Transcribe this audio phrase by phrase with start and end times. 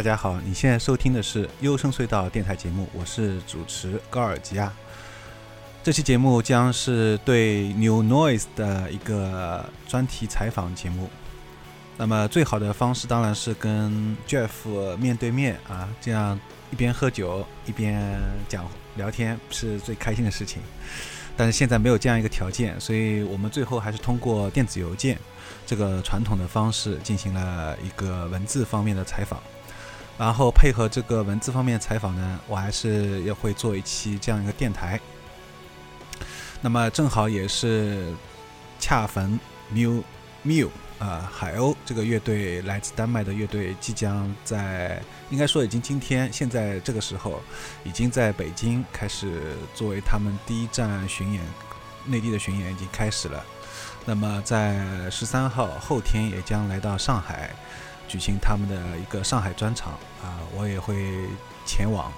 [0.00, 4.72] 大家好，你现在收听的是优声隧道电台节目，我是主持高尔吉亚。
[5.82, 11.10] 这期节目将是对 New Noise 的一个专题采访节目。
[11.98, 16.40] 那么最好的方式当然是跟 Jeff 面对面啊，这样
[16.72, 18.18] 一边喝酒一边
[18.48, 18.66] 讲
[18.96, 20.62] 聊天是最开心的事情。
[21.36, 25.18] 但是现在没有这样一个条件，所以我们最后还是通过电子邮件
[25.66, 29.38] 这个传统的方式进行了一个文字方面的采访。
[30.20, 35.00] 然后配合这个文字方面采访呢，我还是要会做一期这样一个电台。
[36.60, 38.12] 那么正好也是
[38.78, 39.40] 恰逢
[39.72, 40.02] Miu
[40.44, 40.68] Miu
[40.98, 45.00] 啊海鸥这个乐队来自丹麦的乐队即将在，
[45.30, 47.40] 应该说已经今天现在这个时候
[47.82, 49.40] 已经在北京开始
[49.74, 51.42] 作为他们第一站巡演，
[52.04, 53.42] 内地的巡演已经开始了。
[54.04, 57.50] 那么在十三号后天也将来到上海。
[58.10, 61.14] 举行他们的一个上海专场啊，我也会
[61.64, 62.12] 前往。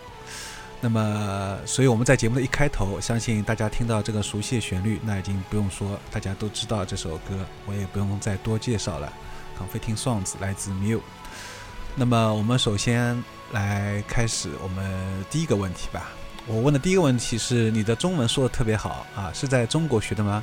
[0.80, 9.12] 那么，所以我们在节目的一开头，相信大家听到这个熟悉的旋律，那已经不用说，大家都知道这首歌，我也不用再多介绍了。
[9.58, 11.00] Confetti Songs 来自 Miu。
[11.94, 13.22] 那么，我们首先
[13.52, 16.08] 来开始我们第一个问题吧。
[16.46, 20.42] 我问的第一个问题是：你的中文说的特别好啊，是在中国学的吗？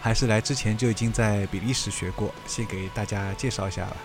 [0.00, 2.34] 还是来之前就已经在比利时学过？
[2.46, 3.96] 先给大家介绍一下吧。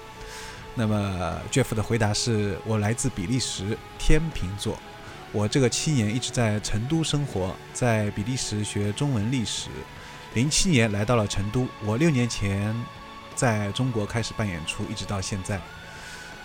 [0.73, 4.77] 那么，Jeff 的回答是：我来自比利时，天秤座。
[5.33, 9.69] 我这个七年一直在成都生活，在比利时学中文历史。
[10.33, 12.73] 零七年来到了成都，我六年前
[13.35, 15.59] 在中国开始办演出，一直到现在。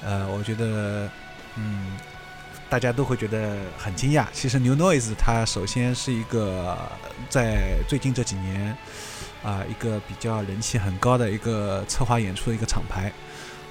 [0.02, 1.08] 呃，我觉得，
[1.54, 1.96] 嗯，
[2.68, 4.26] 大家都会觉得很惊讶。
[4.32, 6.76] 其实 New Noise 它首先是一个
[7.28, 8.76] 在最近这几年
[9.42, 13.12] 啊一个比较人气很高的一个策划演出的一个厂牌。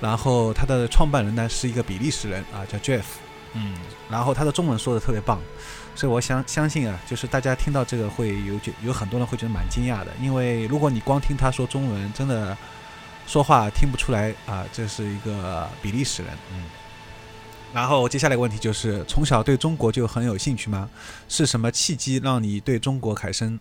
[0.06, 3.02] 然后他的创办人呢是一个比利时人啊，叫 Jeff，
[3.54, 3.74] 嗯，
[4.08, 5.40] 然后他的中文说的特别棒，
[5.96, 12.56] 所以我想相信啊，就是大家听到这个会有觉有很多人会觉得蛮惊讶的，因为如果你光听他说中文，真的
[13.26, 16.64] 说话听不出来啊，这是一个比利时人，嗯。
[17.74, 20.88] 然后接下来问题就是，从小对中国就很有兴趣吗？
[21.28, 23.60] 是什么契机让你对中国凯生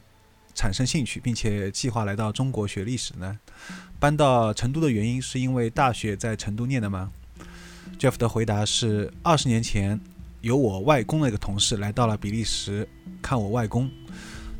[0.55, 3.39] 产生兴趣，并且计划来到中国学历史呢？
[3.99, 7.11] 搬到成都的原因是因为大学在成都念的吗
[7.99, 9.99] ？Jeff 的回答是：二十年前，
[10.41, 12.89] 有我外公的一个同事来到了比利时
[13.21, 13.91] 看我外公。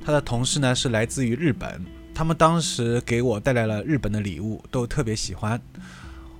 [0.05, 1.83] 他的同事呢是来自于日本，
[2.15, 5.61] 他们当时给我带来了日本的礼物，都特别喜欢。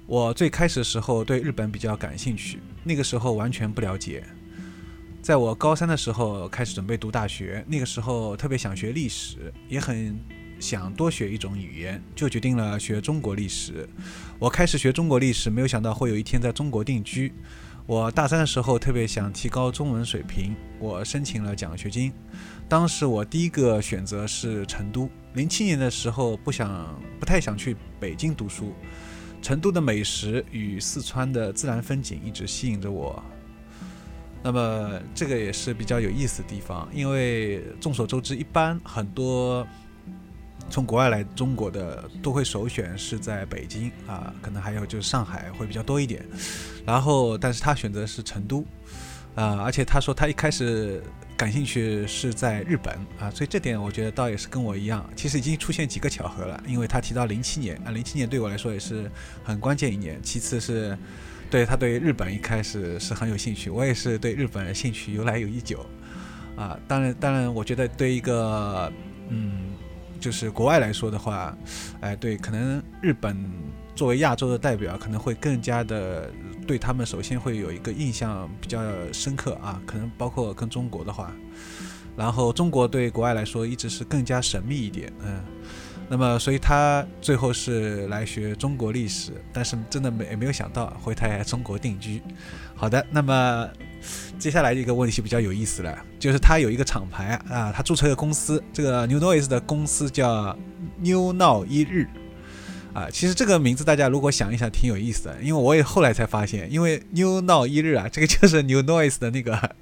[0.07, 4.25] 我最开始的时候对日本比较感兴趣，那个时候完全不了解。
[5.25, 10.15] 在我高三的时候开始准备读大学，那个时候特别想学历史，也很。
[10.61, 13.87] 想多学一种语言，就决定了学中国历史。
[14.39, 17.33] 我开始学中国历史，没有想到会有一天在中国定居。
[17.87, 22.13] 我大三的时候特别想提高中文水平，我申请了奖学金。
[22.69, 25.11] 当时我第一个选择是成都。
[25.35, 28.73] 零七年的时候不想不太想去北京读书，
[29.43, 33.23] 成都的美食与四川的自然风景一直吸引着我。
[34.45, 39.67] 那么这个也是比较有意思的地方，因为众所周知，一般很多。
[40.71, 46.25] 从国外来中国的都会首选是在北京啊，可能还有就是上海会比较多一点。
[46.87, 48.65] 然后，但是他选择是成都
[49.35, 51.03] 啊，而且他说他一开始
[51.37, 56.61] 感兴趣是在日本啊，所以这点我觉得倒也是跟我一样，其实已经出现几个巧合了。
[56.67, 59.09] 因为他提到零七年啊，零七年对我来说也是
[59.45, 60.19] 很关键一年。
[60.23, 60.97] 其次是
[61.55, 65.87] 对他对日本一开始是很有兴趣，我也是对日本兴趣由来有已久
[66.57, 66.77] 啊。
[66.89, 68.93] 当然，当然，我觉得对一个
[69.29, 69.73] 嗯。
[70.21, 71.55] 就是国外来说的话，
[72.01, 73.37] 哎，对，可能日本
[73.95, 76.31] 作为亚洲的代表，可能会更加的
[76.67, 78.81] 对他们首先会有一个印象比较
[79.13, 81.31] 深刻啊，可能包括跟中国的话，
[82.17, 85.45] 然后中国对国外来说一直是更加神秘一点，嗯，
[86.09, 92.21] 那么所以他最后是来学中国历史，但是真的没没有想到会在中国定居。
[92.75, 93.69] 好的，那么。
[94.39, 100.55] 接下来一个问题比较有意思了，就是他有一个厂牌啊，他注册一个公司，这个 New Noise 的公司叫
[100.99, 102.07] New Now 一日
[102.93, 103.09] 啊。
[103.11, 109.75] 其实这个名字大家如果想一想，挺有意思的，因为我也后来才发现，因为 New Now 一日啊，这个就是 New Noise 的那个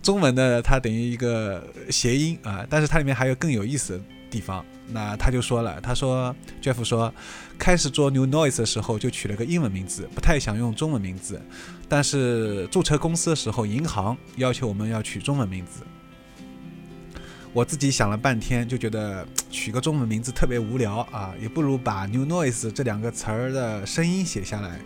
[0.00, 2.64] 中文的，它等于一个谐音啊。
[2.70, 7.12] 但是它里面还有更有意思的地方，那他就说了，他说 Jeff 说，
[7.58, 11.40] 开始做 New Noise 的时候就取了个英文名字，不太想用中文名字。
[11.88, 15.82] 但是注册公司的时候，银行要求我们要取中文名字。
[17.52, 24.80] 我自己想了半天，就觉得取个中文名字特别无聊啊，也不如把 New Noise 这两个词儿的声音写下来。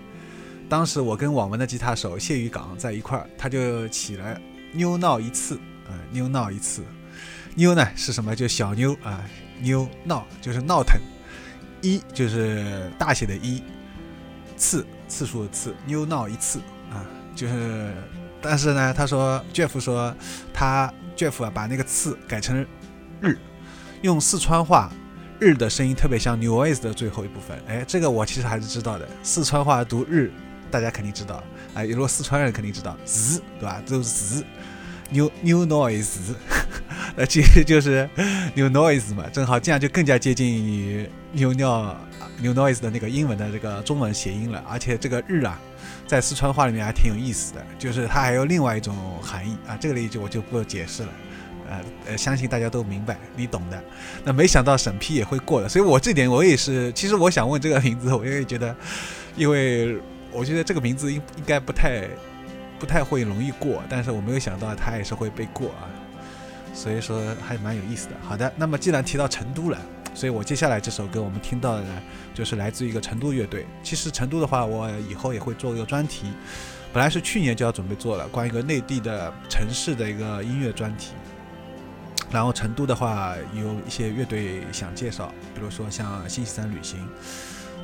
[0.68, 4.40] 当时我跟网文的吉他手谢宇港在一块儿，他就起了
[4.72, 5.56] New Now 一次，
[5.88, 6.84] 啊，New Now 一次。
[7.56, 8.36] New 呢是什么？
[8.36, 9.24] 就小妞啊
[9.62, 11.00] ，New Now 就是闹腾，
[11.82, 13.62] 一就是大写的一，
[14.56, 16.60] 次次数的次，New Now 一次
[16.90, 17.04] 啊。
[17.34, 17.94] 就是，
[18.42, 20.14] 但是呢，他说 Jeff 说
[20.52, 22.66] 他 Jeff 啊，把那个次改成
[23.20, 23.38] 日，
[24.02, 24.90] 用四川话
[25.38, 27.56] 日的声音特别像 noise 的最后一部分。
[27.68, 29.08] 哎，这个我其实还是知道的。
[29.22, 30.32] 四川话读日，
[30.68, 31.42] 大家肯定知道。
[31.74, 33.80] 哎，如果四川人肯定知道，z 对吧？
[33.86, 36.34] 都是 z，new new noise，
[37.18, 38.08] 呃其实就是
[38.54, 39.24] new noise 嘛。
[39.30, 41.96] 正好这样就更加接近于 new new
[42.40, 44.64] new noise 的那个英文的这个中文谐音了。
[44.66, 45.60] 而且这个日啊。
[46.06, 51.08] 在四川话里面还挺有意思的，就是它还有另外一种含义啊，这个例句我就不解释了，
[51.68, 53.78] 呃呃，相信大家都明白，你懂的。
[54.24, 58.74] 那没想到审批也会过的，所以我这点我也是，其实我想问这个名字，我也觉得，
[59.36, 59.98] 因为
[60.32, 62.08] 我觉得这个名字应应该不太
[62.78, 65.92] 不太会容易过，但是我没有想到它也是会被过啊，
[66.78, 68.14] 所以说还蛮有意思的。
[68.22, 69.78] 好的，那么既然提到成都了。
[70.14, 73.66] 所以我接下来这首歌我们听到的呢，就是来自一个成都乐队。
[73.82, 76.32] 其实成都的话，我以后也会做一个专题，
[76.92, 81.14] 本来是去年就要准备做了，关于一个内地的城市的一个音乐专题。
[82.30, 87.04] 然后成都的话，有一些乐队想介绍，比如说像星期三旅行。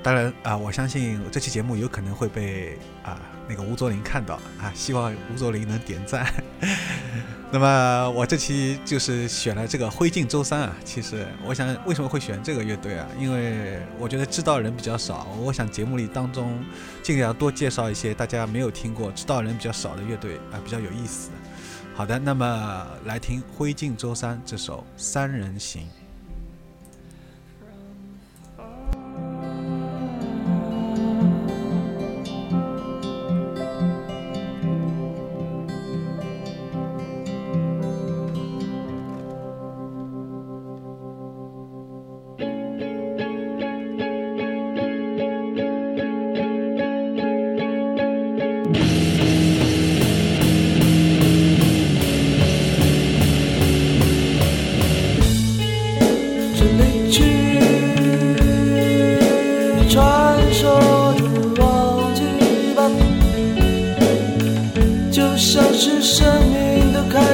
[0.03, 6.27] 当然啊，我相信这期节目有可能会被啊那个吴卓林看到啊，希望吴卓林能点赞。
[7.53, 10.77] 那么我这期就是选了这个灰烬周三啊。
[10.85, 13.07] 其实我想为什么会选这个乐队啊？
[13.19, 16.65] 因为我觉得知道人比较少，我想节目里当中
[17.03, 21.31] 尽量多介绍一些大家没有听过、知道人比较少的乐队啊，比较有意思。
[21.95, 25.83] 好的，那么来听灰烬周三这首《三人行》。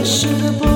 [0.00, 0.26] 你是
[0.58, 0.69] 个。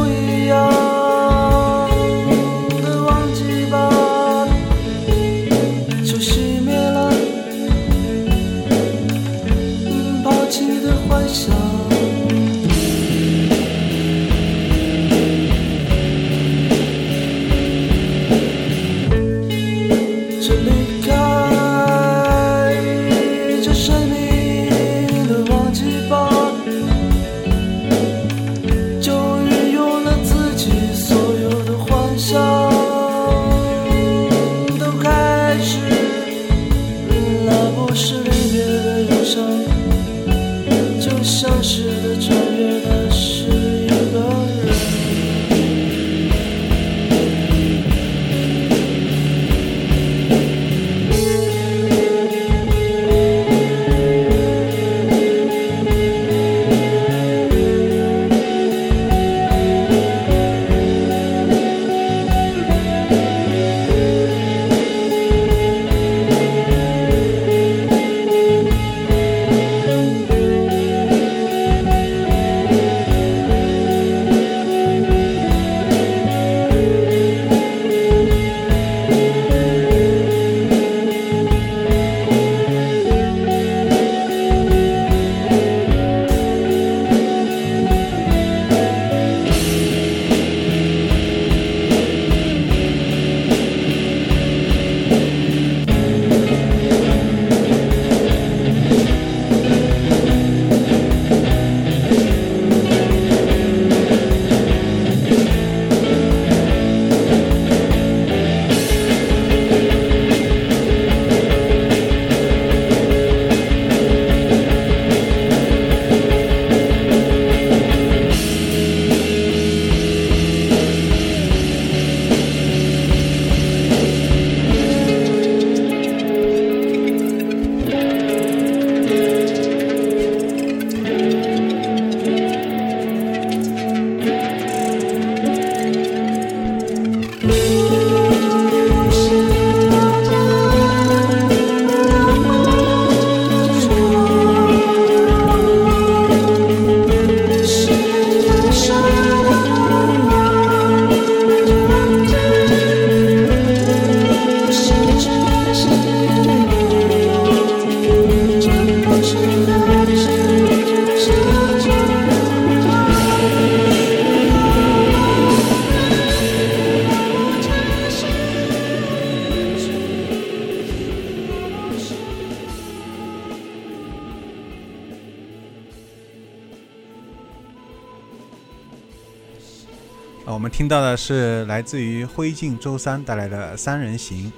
[181.17, 184.53] 是来自于灰烬周三带来的三人行。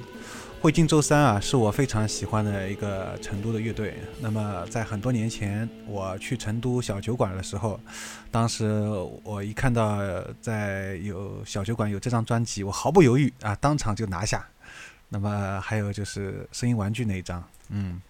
[0.60, 3.94] 灰烬周三啊，是我非常喜欢的一个成都的乐队。
[4.20, 7.78] 那么在很多年前，我去成都小酒馆的时候，
[8.32, 8.88] 当时
[9.22, 10.00] 我一看到
[10.40, 14.44] 在有小酒馆有这张专辑，我毫不犹豫啊，当场就拿下。
[15.10, 18.00] 那么还有就是声音玩具那一张，嗯，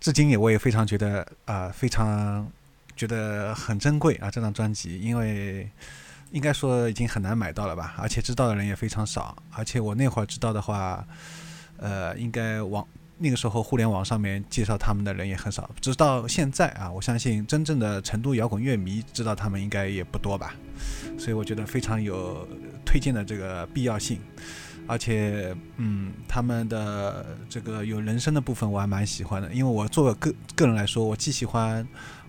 [0.00, 2.50] 至今也我也非常觉得啊，非常
[2.96, 5.68] 觉得很珍贵啊，这张专辑，因为。
[6.30, 9.36] 应该说已经很难买到了吧，而且知道的人也非常少。
[9.50, 11.06] 而且我那会儿知道的话，
[11.78, 12.86] 呃，应该网
[13.18, 15.70] 那个时候互联网上面介绍他们的人也很少。
[15.80, 20.54] 直到现在啊，我相信真正的成都摇滚乐迷知道他们应该也不多吧。
[21.18, 22.46] 所以我觉得非常有
[22.84, 24.20] 推荐的这个必要性。
[24.88, 31.84] 而且，嗯，他们的这个有人声的部分我还蛮喜欢的，因为我作为个个人来说，我既喜欢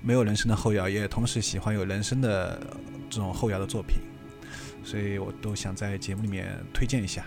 [0.08, 2.58] 没有人声的后摇，也同时喜欢有人声的。
[3.10, 4.02] 这种后摇的作品，
[4.84, 7.24] 所以我都想在节目里面推荐一下。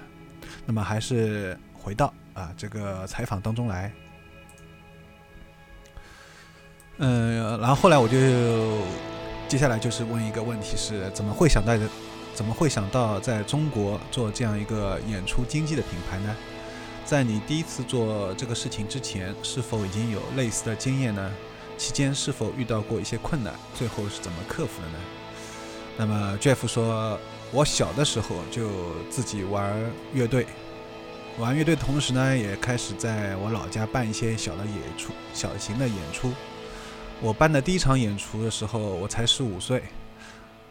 [0.66, 3.90] 那么还是回到啊这个采访当中来。
[6.98, 8.18] 嗯，然后后来我就
[9.48, 11.88] 接下来就是问一个问题：是怎么会想到的？
[12.34, 16.36] 怎么会想到在中国做这样一个演出经济的品牌呢？
[17.06, 21.32] 在你第一次做这个事情之前，是否已经有类似的经验呢？
[21.80, 23.54] 期间是否遇到过一些困难？
[23.74, 24.98] 最后是怎么克服的呢？
[25.96, 27.18] 那么 Jeff 说
[27.52, 28.68] ：“我小的时候就
[29.08, 29.74] 自己玩
[30.12, 30.46] 乐队，
[31.38, 36.30] 玩乐队同时呢，也开始在我老家办一些小的演出，小型的演出。
[37.18, 39.82] 我办的第一场演出的时候，我才十五岁。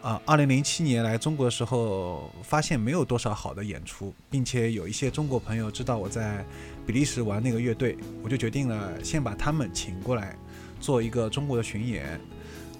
[0.03, 6.45] 啊，二零零七年来中国的时候，发现没有多少好的演出，并且有一些中国朋友知道我在
[6.85, 10.37] 比利时玩那个乐队，我就决定了先把他们请过来，
[10.79, 12.19] 做一个中国的巡演。”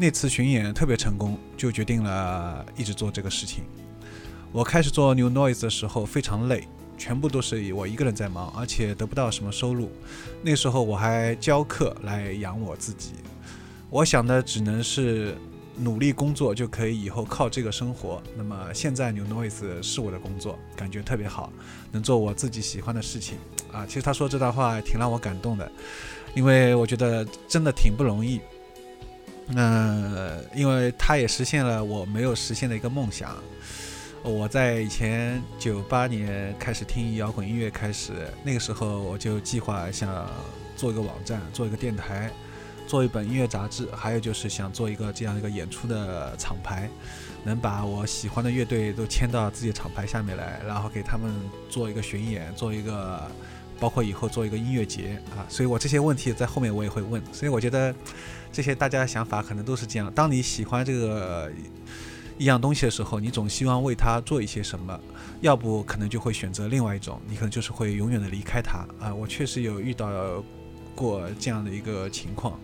[0.01, 3.65] 那次巡演特别成功，就决定了一直做这个事情。
[4.51, 9.91] 我开始做 New Noise 的时候非常累，全部都是我一个人在忙，而且得不到什么收入。
[10.41, 13.11] 那时候我还教课来养我自己。
[13.89, 15.35] 我想的只能是
[15.75, 18.23] 努力工作就可以以后靠这个生活。
[18.37, 21.51] 那么现在 New Noise 是我的工作，感觉特别好，
[21.91, 23.37] 能做我自己喜欢的事情
[23.71, 23.85] 啊。
[23.85, 25.69] 其实他说这段话挺让我感动的，
[26.35, 28.39] 因为我觉得真的挺不容易。
[29.55, 33.35] 嗯，因为他也实现了我没有实现的一个梦想。
[34.21, 38.11] 我在以前九八年开始听摇滚音乐，开始
[38.43, 40.29] 那个时候我就计划想
[40.75, 42.29] 做一个网站，做一个电台，
[42.85, 46.89] 做一本音乐杂志，还有就是想做一个这样一个演出的厂牌，
[47.43, 51.33] 能把我喜欢的乐队都签到自己的厂牌下面来，然后给他们
[51.69, 53.25] 做一个巡演，做一个
[53.79, 55.45] 包括以后做一个音乐节啊。
[55.47, 57.93] 所以我这些问题在后面我也会问，所以我觉得。
[58.51, 61.51] 这些大家的想法可能都是这样：当你喜欢这个
[62.39, 64.99] 一样东西的时候，你总希望为它做一些什么；
[65.39, 69.13] 要不可能就会选择另外一种，你可能就是会永远的离开它啊！
[69.13, 70.43] 我确实有遇到
[70.95, 72.59] 过这样的一个情况，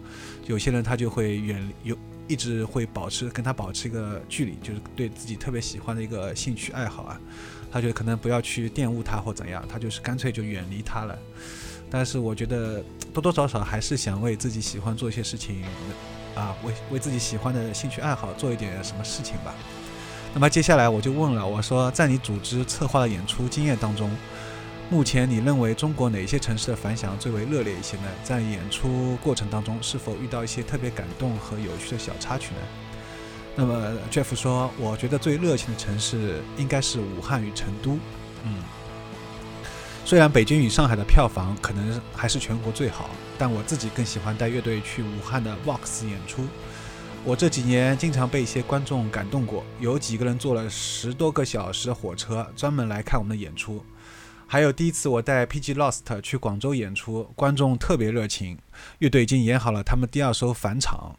[0.47, 1.95] 有些人他就会远有
[2.27, 7.21] 一直会保持跟他保持一个距离，就是对自己特别喜欢的一个兴趣爱好啊，
[7.75, 11.19] 他就可能不要去玷污他或怎样，他就是干脆就远离他了。
[11.91, 12.81] 但是我觉得
[13.13, 15.61] 多多少少还是想为自己喜欢做一些事情，
[16.35, 19.53] 啊，为为自己喜欢的兴趣爱好做一点什么事情吧。
[20.33, 24.09] 那么接下来我就问了，我说在你组织策划的演出经验当中，
[24.89, 28.03] 目前你认为中国哪些城市的反响最为热烈一些呢？
[28.23, 32.61] 在演出过程当中是否遇到一些特别感动和有趣的小插曲呢？
[33.55, 37.97] 那么 Jeff 说，我觉得最热情的城市应该是武汉与成都，
[38.43, 38.63] 嗯。
[40.03, 46.45] 虽然北京与上海的票房可能还是全国最好，但我自己更喜欢带乐队去武汉的 Vox 演出。
[47.23, 53.83] 我这几年经常被一些观众感动过，有几个人坐了十多个小时的火车专门来看我们的演出。
[54.45, 58.59] 还有第一次我带 PG Lost 去广州演出，观众特别热情，
[58.99, 61.17] 乐队已经演好了他们第二首返场，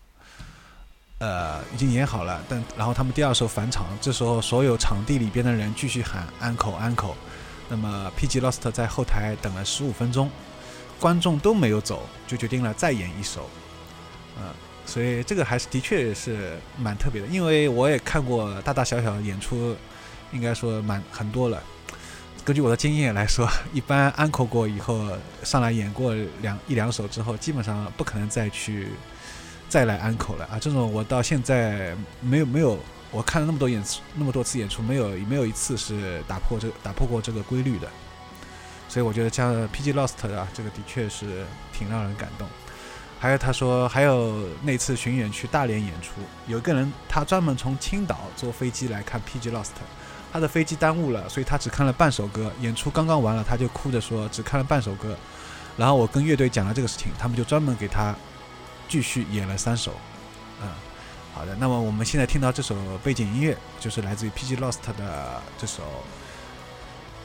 [1.19, 7.15] 呃，已经演好了，但然后他们第二首返场，这时候所有场地里边的人继续喊 Uncle Uncle，。
[7.69, 8.41] 那么，P.G.
[8.41, 10.31] Lost 在后台等了十五分钟，
[11.01, 13.49] 观众都没有走，就决定了再演一首。
[14.39, 14.45] 嗯，
[14.85, 19.75] 所以这个还是的确是蛮特别的，因为我也看过大大小小演出，
[20.33, 21.61] 应该说蛮很多了。
[22.45, 25.09] 根据我的经验来说，一般 Uncle 过以后
[25.43, 28.91] 上来演过两一两首之后，基本上不可能再去
[29.69, 30.59] 再来安口了啊。
[30.59, 32.79] 这种我到现在没有没有。
[33.13, 37.89] 我看了那么多演出，那么多次演出，没有没有一次是打破这打破过这个规律的，
[38.89, 42.47] 所以我觉得像 PG Lost 啊，这个的确是挺让人感动。
[43.19, 49.71] 还有他说，还有那次巡演去大连演出，有一个人他专门从青岛坐飞机来看 PG Lost，
[50.33, 55.17] 他的飞机耽误了，所以他只看了半首歌，演出刚刚完了，他就哭着说只看了半首歌。
[55.77, 58.15] 然后我跟乐队讲了这个事情，他们就专门给他
[58.89, 59.93] 继续演了三首。
[60.63, 60.69] 嗯，
[61.35, 65.83] 好的，那么我们现在听到这首背景音乐，就是来自于 PG Lost 的这首。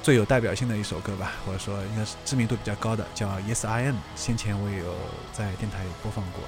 [0.04, 3.96] 最有代表性的一首歌吧，或者说应该是知名度比较高的，叫《Yes I Am》。
[4.16, 4.96] 先前我也有
[5.32, 6.42] 在电台播放过。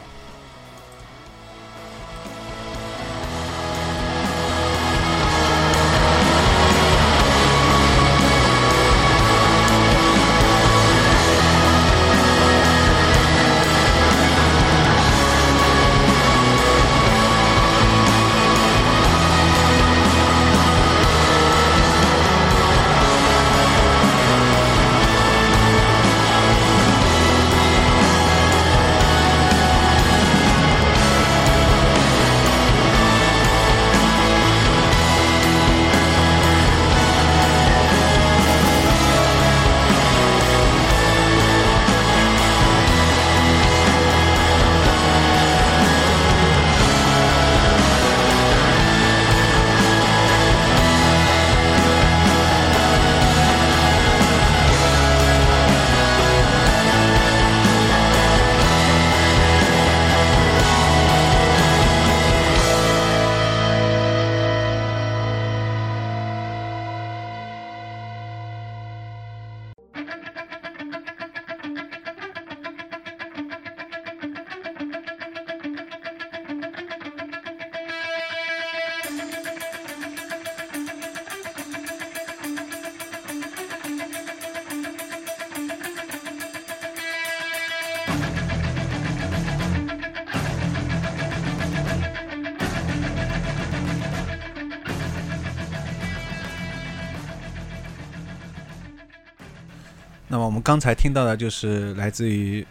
[100.74, 102.66] 刚才听到的就是来自于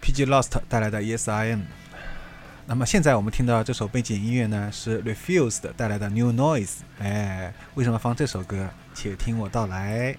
[0.00, 1.60] PG Lost 带来的 Yes I Am。
[2.64, 6.76] 那么现在我们听到这首背景音乐呢，是 Refused 带来的 New Noise。
[6.98, 8.70] 哎，为什么放这首歌？
[8.94, 10.16] 且听我道来。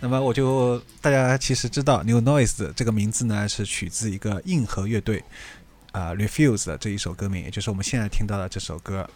[0.00, 5.24] 那么我就大家其实知道 New Noise 这个名字呢，是取自一个硬核乐队
[5.92, 9.08] 啊 Refused 这一首歌名，也就是我们现在听到的这首歌。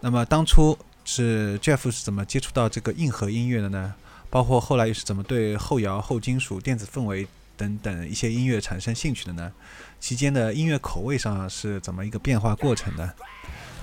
[0.00, 3.94] 那么当初是 Jeff 是怎么接触到这个硬核音乐的呢？
[4.34, 7.24] 包括后来又是怎么对后摇、后金属、电子氛围
[7.56, 9.52] 等等一些音乐产生兴趣的呢？
[10.00, 13.12] 期间的音乐口味上是怎么一个变化过程呢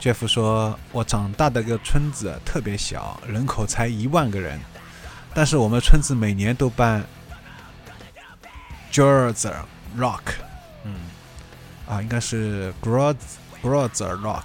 [0.02, 4.60] ？Jeff 说：“我长大的个村子特别小，人口才一万个人，
[5.34, 7.06] 但是我们村子每年都办
[8.92, 9.56] Grozer
[9.98, 10.34] Rock，
[10.84, 10.96] 嗯，
[11.88, 13.16] 啊，应该是 GROZ
[13.64, 14.44] Grozer Rock，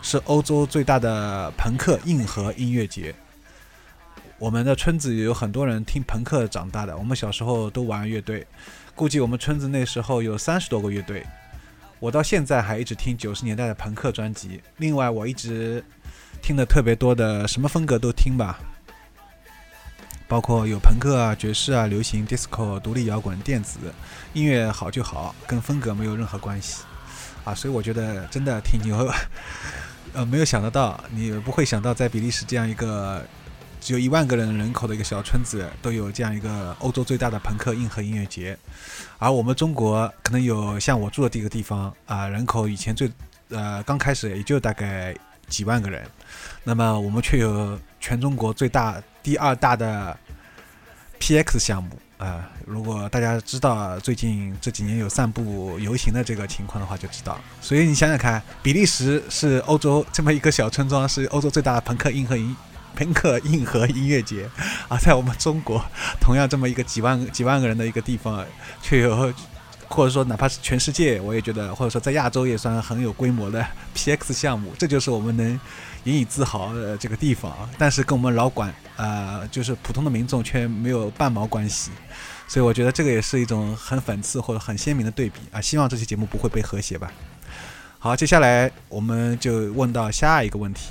[0.00, 3.14] 是欧洲最大的朋克硬核音乐节。”
[4.40, 8.46] 我们的村子有很多人听朋克长大的，我们小时候都玩乐队，
[8.94, 11.22] 估计我们村子那时候有三十多个乐队。
[11.98, 14.62] 我到现在还一直听九十年代的朋克专辑。
[14.78, 15.84] 另外，我一直
[16.40, 18.58] 听的特别多的，什么风格都听吧，
[20.26, 23.78] 包括有朋克啊、爵士啊、流行、disco、独立摇滚、电子
[24.32, 26.82] 音乐，好就好，跟风格没有任何关系
[27.44, 27.54] 啊。
[27.54, 29.06] 所以我觉得真的挺牛，
[30.14, 33.22] 呃，没有想得到，你不会想到在比利时这样一个。
[33.80, 38.56] 只有一万个人人口的一个小村子，都有这样一个欧洲最大的朋克硬核音乐节，
[39.18, 43.10] 而我们中国可能有像我住的这个地方啊，人口以前最
[43.48, 45.14] 呃刚开始也就大概
[45.48, 46.06] 几万个人，
[46.62, 50.16] 那么我们却有全中国最大第二大的
[51.18, 52.48] PX 项目啊！
[52.66, 57.40] 如果大家知道最近这几年有散步游行的这个情况的话，就知道。
[57.60, 62.54] 所以你想想看，比利时是欧洲这么一个小村庄，是欧洲最大的朋克硬核音。
[63.00, 64.46] 朋克硬核音乐节
[64.86, 65.82] 啊，在我们中国，
[66.20, 68.44] 同样这么一个几万几万个人的一个地方，
[68.82, 69.32] 却有，
[69.88, 75.58] 或者说哪怕是全世界，我也觉得，或者说在亚洲也算很有规模的 PX 项目，这就是我们能
[76.04, 77.56] 引以自豪的这个地方。
[77.78, 81.90] 但是跟我们老管啊，就是普通的民众却没有半毛关系，
[82.46, 85.58] 所以我觉得这个也是一种很讽刺或者很鲜明的对比啊。
[85.58, 87.10] 希望这期节目不会被和谐吧。
[87.98, 90.90] 好，接下来我们就问到下一个问题。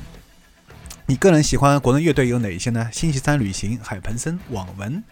[1.10, 2.88] 你个人喜欢国内乐队有哪一些呢？
[2.94, 5.04] 星期三旅行、海盆森、网文。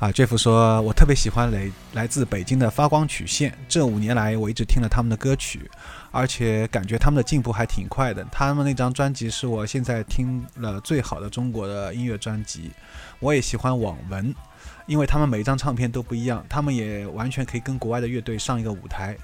[0.00, 3.56] 啊，Jeff 说，我特别喜欢来来自北京的发光曲线。
[3.68, 5.70] 这五年来，我一直听了他们的歌曲，
[6.10, 8.26] 而且感觉他们的进步还挺快的。
[8.32, 12.72] 他们那张专辑是我现在听了最好的中国的音乐专辑。
[13.20, 14.34] 我也喜欢网文，
[14.86, 19.16] 因为他们每一张唱片都不一样，他们也完全可以跟国外的乐队上一个舞台。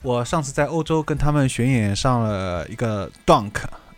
[0.00, 3.50] 我上次在欧洲跟他们巡演上了一个 Dunk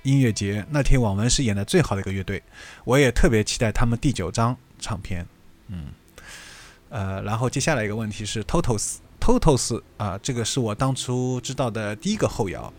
[0.02, 2.42] 音乐节，那天网文是演的最好的一个乐队，
[2.84, 5.26] 我也特别期待他们第九张唱片。
[5.68, 5.86] 嗯，
[6.88, 12.72] 呃，然后接下来一个问题是 Totos，Totos 啊，这个是我当初知道的第一个后摇。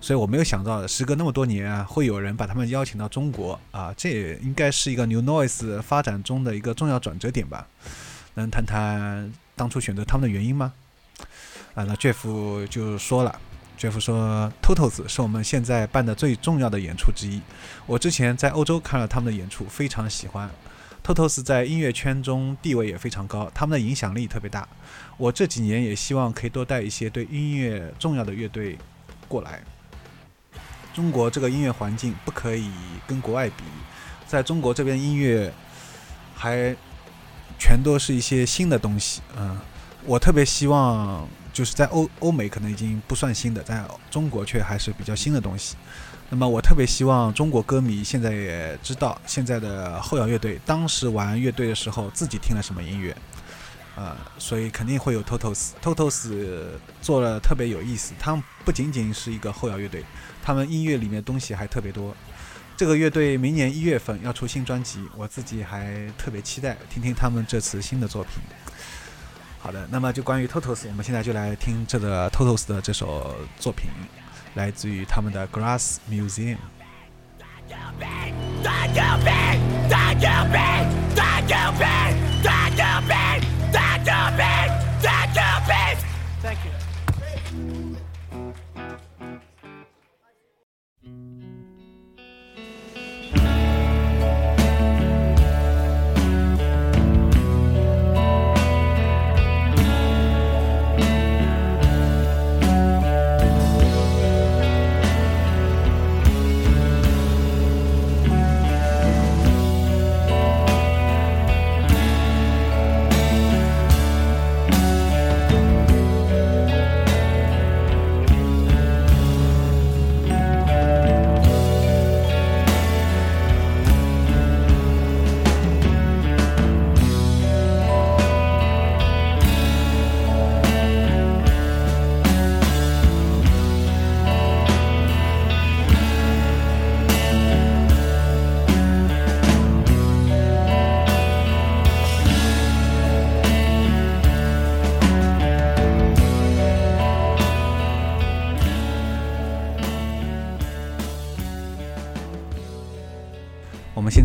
[0.00, 7.66] 所以我没有想到，时隔那么多年啊，会有人把他们邀请到中国啊，这也应该是一个 New Noise 发展中的一个重要转折点吧？
[8.34, 10.72] 能谈谈当初选择他们的原因吗？
[11.74, 13.40] 啊，那 Jeff 就说了
[13.78, 17.40] ，Jeff 说 Totos 是我们现在办的最重要的演出之一。
[17.86, 20.50] 我之前在欧洲看了他们的演出，非常喜欢。
[21.04, 24.68] Totos 在音乐圈中地位也非常高，他们的影响力特别大。
[25.16, 28.76] 我这几年也希望可以多带一些对音乐重要的乐队
[29.26, 29.62] 过来。
[30.92, 32.68] 中国这个音乐环境不可以
[33.06, 33.62] 跟国外比，
[34.26, 35.52] 在中国这边音乐
[36.34, 36.74] 还
[37.58, 39.56] 全都是一些新的东西，嗯，
[40.04, 41.26] 我特别希望
[41.58, 45.74] 就是在欧欧美可能已经不算新的，在中国却还是比较新的东西。
[46.30, 53.16] 那么我特别希望中国歌迷现在也知道现在的后摇乐队当时玩乐队的时候自己听了什么音乐。
[53.96, 56.30] 呃，所以肯定会有 Totos，Totos
[57.02, 58.14] 做了特别有意思。
[58.20, 60.04] 他们不仅仅是一个后摇乐队，
[60.40, 62.14] 他们音乐里面东西还特别多。
[62.76, 68.34] 这个乐队明年一月份要出新专辑，我自己还特别期待听听他们这次新的作品。
[69.60, 73.90] 好的，那么就关于 Totos，我们现在就来听这个 Totos 的这首作品，
[74.54, 76.56] 来自于他们的 Grass Museum。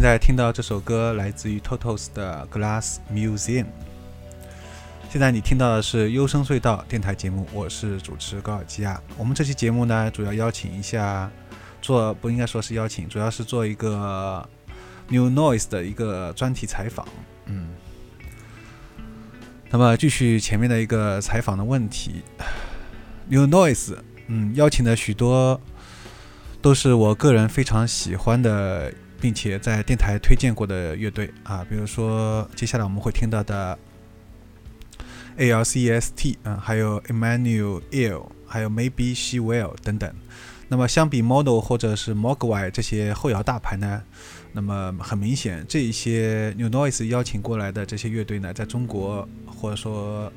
[0.04, 3.68] 在听到这首歌来自于 Totos 的 Glass Museum。
[5.10, 9.02] 现在你听到的是优声隧道电台节目，我是主持高尔基亚。
[9.18, 11.32] 我们这期节目呢，主要邀请一下
[11.82, 14.46] 做不应该说是邀请，主要是做一个
[15.08, 17.08] New Noise 的一个专题采访。
[17.46, 17.70] 嗯，
[19.70, 22.24] 那么继续前面的一个采访的问题
[23.30, 23.96] ，New Noise，
[24.28, 25.62] 嗯，邀请的许多
[26.62, 28.94] 都是我个人非常喜欢的。
[29.24, 33.80] 并且在电台推荐过的乐队啊，比如说接下来我们会听到的
[35.38, 37.82] ALCST 啊，还有 Emmanuel
[38.46, 40.14] 还有 Maybe She Will 等等。
[40.68, 44.04] 那么相比 Model 或者是 Mogwai 这些后摇大牌呢，
[44.52, 50.30] 那么很明显，这一些 New Noise 邀请过来的这些乐队呢，在中国或者说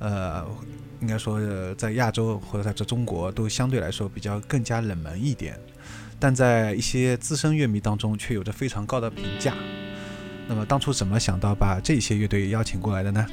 [0.00, 0.44] 呃，
[1.00, 1.40] 应该说
[1.76, 5.58] 在亚洲或者在这中国都相对来说比较更加冷门一点。
[6.22, 9.52] 但在一些资深乐迷当中，却有着非常高的评价。
[10.46, 13.26] 那么当初怎么想到把这些乐队邀请过来的呢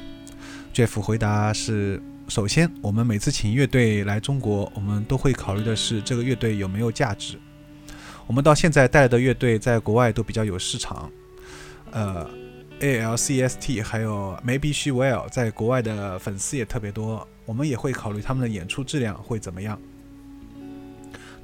[0.73, 7.37] ？Jeff 回答是：首先，我们每次请乐队来中国，我们都会考虑的是这个乐队有没有价值。
[8.25, 11.11] 我们到现在带来的乐队在国外都比较有市场，
[11.91, 12.27] 呃
[12.79, 19.79] ，ALCST 还有 Maybe She Will 在国外的粉丝也特别多，我们也会考虑他们的演出质量会怎么样。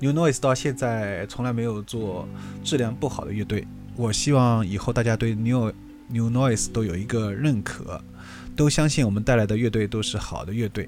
[0.06, 2.28] New Noise 到现在从来没有做
[2.63, 3.65] 质量不好的乐队。
[3.96, 5.74] 我希望以后大家对 New
[6.10, 8.00] New Noise 都有一个认可，
[8.56, 10.88] 都相信我们带来的乐队都是好的乐队。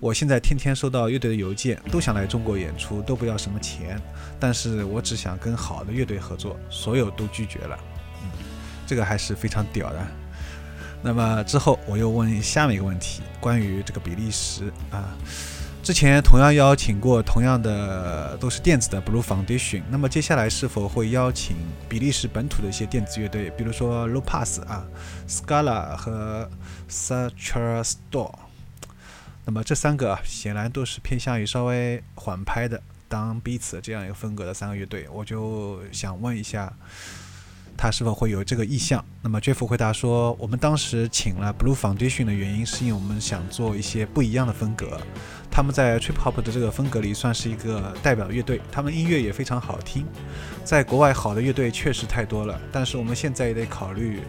[0.00, 4.00] 我现在天天收到乐队的邮件，都想来中国演出，都不要什么钱，
[4.40, 7.78] 但是我只想跟好的乐队合作，所有都拒绝了。
[8.22, 8.30] 嗯，
[8.86, 10.06] 这个还是非常屌的。
[11.02, 15.14] 那么之后我又问下面一个问题，关于这个比利时啊。
[15.84, 21.54] 之前同样邀请过同样的都是电子的 Blue Foundation，那么接下来是否会邀请
[21.90, 24.86] 比利时本土的一些电子乐队，比如说 Low Pass 啊、
[25.28, 26.48] Scala 和
[26.88, 28.32] Such a Store？
[29.44, 36.72] 那么这三个显然都是偏向于稍微缓拍的当 beats 这样一个风格的三个乐队，我就想问一下。
[37.76, 39.04] 他是否会有这个意向？
[39.20, 44.98] 那么 Jeff 回答说：“我们当时请了 Blue Foundation 的原因，是因为我们想做一些不一样的风格。
[45.50, 50.06] 他们在 Trip Hop 的这个风格里算是一个代表乐队，他们音乐也非常好听。
[50.64, 54.22] 在国外好的乐队确实太多了，但是我们现在也得考虑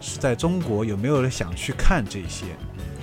[0.00, 2.46] 是在中国有没有人想去看这些。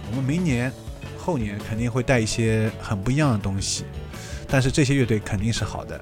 [0.09, 0.71] 我们明年、
[1.17, 3.85] 后年肯定会带一些很不一样的东西，
[4.47, 5.99] 但是这些乐队肯定是好的。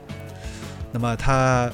[0.92, 1.72] 那么他。”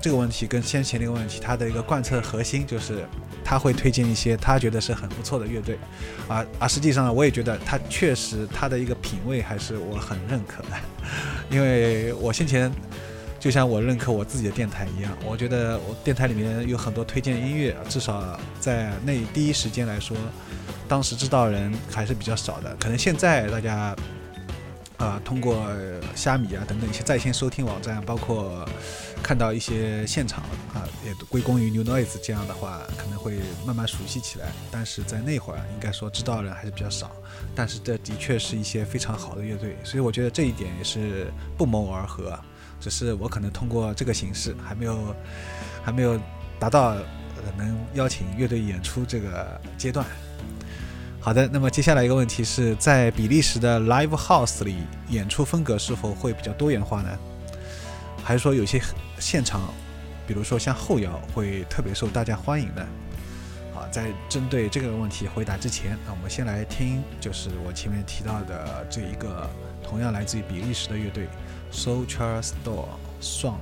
[0.00, 3.04] 这个问题跟先前那个问题，他的一个贯彻核心就是
[3.44, 5.76] 他会推荐一些他觉得是很不错的乐队，
[6.28, 10.68] 啊啊，实际上呢，我也觉得他确实他的一个品味还是我很认可的，
[11.50, 12.72] 因为我先前
[13.40, 20.16] 就像我认可我自己的电台一样，我觉得我电台里面有很多推荐音乐，至少在那第一时间来说，
[20.86, 23.96] 当时知道人还是比较少的，可能现在大家。
[24.98, 25.64] 啊，通过
[26.14, 28.68] 虾米啊等等一些在线收听网站，包括
[29.22, 30.42] 看到一些现场
[30.74, 34.48] 啊，也归功于 New Noise 这样的话，可能会慢慢熟悉起来。
[34.72, 37.12] 但是在那会儿，应该说知道的人还是比较少。
[37.54, 42.36] 但是这的确是一些非常好的乐队，所以我觉得这一点也是不谋而合。
[42.80, 45.14] 只是我可能通过这个形式，还没有
[45.84, 46.20] 还没有
[46.58, 46.96] 达到
[47.56, 50.04] 能邀请乐队演出这个阶段。
[51.28, 54.76] 好的，那么接下来一个问题是在比利时的 live house 里
[55.10, 57.10] 演出风格是否会比较多元化呢？
[58.24, 58.80] 还是说有些
[59.18, 59.60] 现场，
[60.26, 62.82] 比如说像后摇会特别受大家欢迎呢？
[63.74, 69.46] 好，在针对这个问题回答之前，那我们先来听，就是我前面提到的这一个
[69.84, 71.28] 同样来自于比利时的乐队
[71.70, 72.86] Soulchar Store
[73.20, 73.58] Song。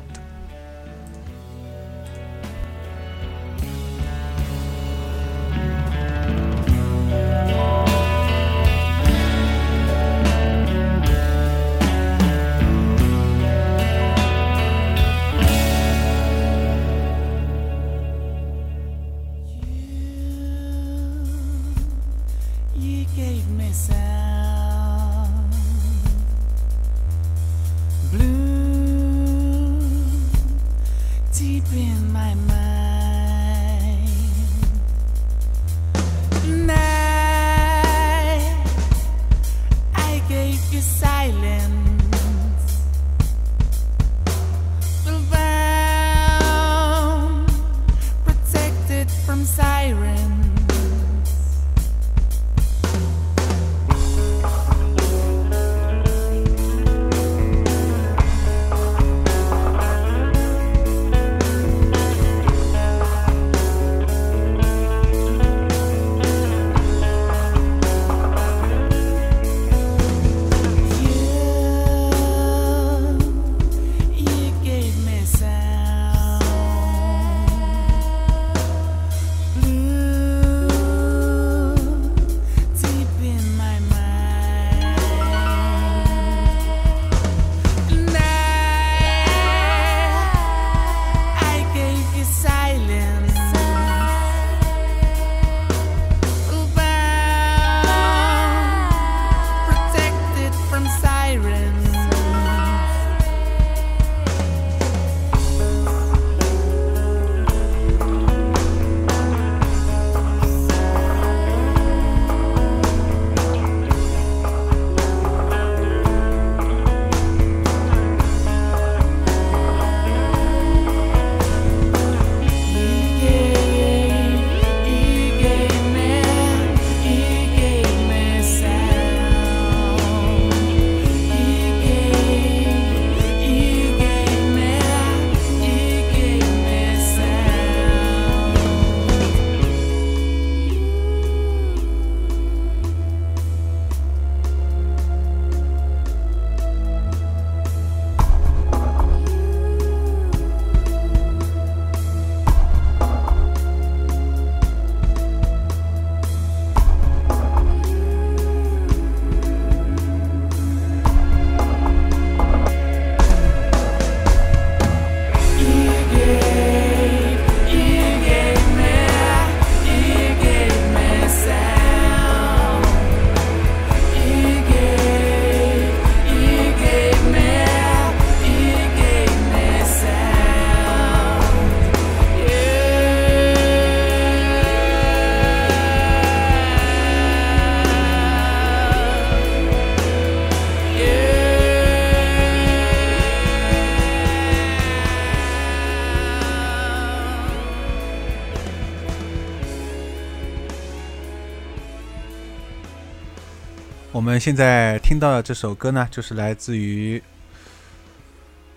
[204.16, 207.22] 我们现在听到的这首歌呢，就是来自于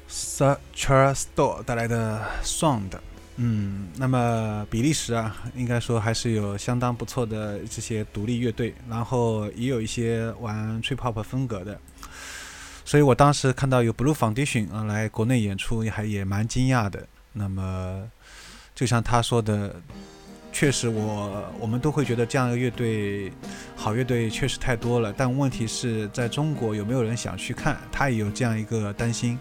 [0.10, 2.90] Such a Store 带来的《Sound》。
[3.38, 11.80] 嗯，那么比利时啊，应该说还是有相当不错的这些独立乐队，然后也有一些玩 trip hop 风格的。
[12.84, 17.08] 所以我当时看到有 Blue Foundation 啊来国内演出，还也蛮惊讶的。
[17.32, 18.12] 那么，
[18.76, 19.74] 就像他说的。
[20.52, 23.32] 确实，我我们都会觉得这样一个乐队，
[23.76, 25.14] 好乐队确实太多了。
[25.16, 27.78] 但问题是在中国有没有人想去看？
[27.91, 29.39] 他也有这样一个担心。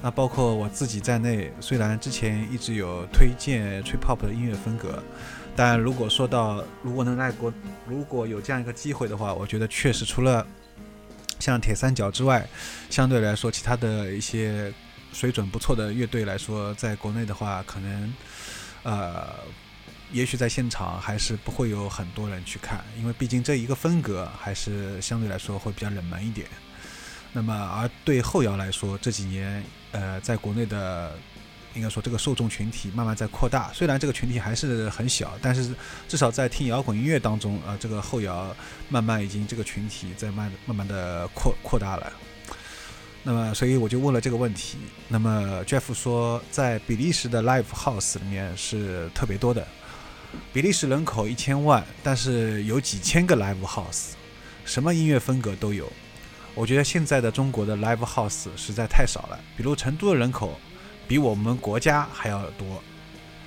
[0.00, 5.02] 那包括我自己在内，虽然之前一直有推荐 trip hop 的音乐风格，
[5.56, 7.52] 但如果说到如果能来国，
[7.86, 10.46] 如果有这样一个机会的话，我觉得确实除了
[11.40, 12.46] 像铁三角之外，
[12.90, 14.72] 相对来说其他的一些
[15.12, 18.14] 水准不错的乐队来说，在国内的话，可能
[18.84, 19.26] 呃。
[20.12, 26.46] 也许在现场还是不会有很多人去看，因为毕竟这一个风格还是相对来说会比较冷门一点。
[27.32, 31.18] 那么，而对后摇来说，这几年呃，在国内的
[31.74, 33.72] 应该说这个受众群体慢慢在扩大。
[33.72, 35.74] 虽然这个群体还是很小，但是
[36.06, 38.54] 至少在听摇滚音乐当中，呃，这个后摇
[38.88, 42.12] 慢慢已经这个群体在慢慢慢的扩扩大了。
[43.24, 44.78] 那么，所以我就问了这个问题。
[45.08, 49.66] 那么，Jeff 说，在比利时的 Live House 里面是特别多的。
[50.52, 54.10] 比利时人口一千万，但是有几千个 live house，
[54.64, 55.92] 什么音乐风格都有。
[56.54, 59.40] 我觉得现在的中国的 live house 实在太少了。
[59.56, 60.58] 比如成都的人口
[61.08, 62.82] 比我们国家还要多，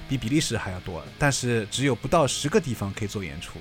[0.09, 3.59] 比比利时还要多，但是只有不到十个地方可以做演出，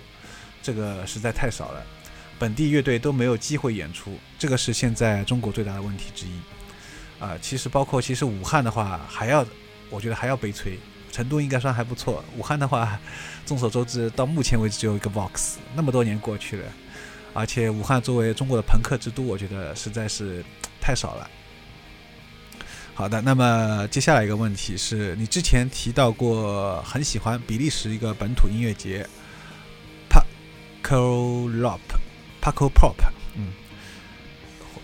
[0.60, 1.86] 这个实在太少了。
[2.38, 7.22] 本地乐队都没有机会演出，这个是现在中国最大的问题之一。
[7.22, 9.46] 啊，其实包括其实武汉的话，还要
[9.88, 10.78] 我觉得还要悲催。
[11.16, 13.00] 成都应该算还不错，武汉的话，
[13.46, 16.68] 众所周知，到目前为止只有一个 Vox，那么多年过去了，
[17.32, 20.44] 而且武汉作为中国的朋克之都，我觉得实在是
[20.78, 21.26] 太少了。
[22.92, 29.08] 好的，那么接下来一个问题是你之前提到过很喜欢比利时一个本土音乐节
[30.10, 32.96] ，Paco Lop，Paco Pop，
[33.36, 33.54] 嗯。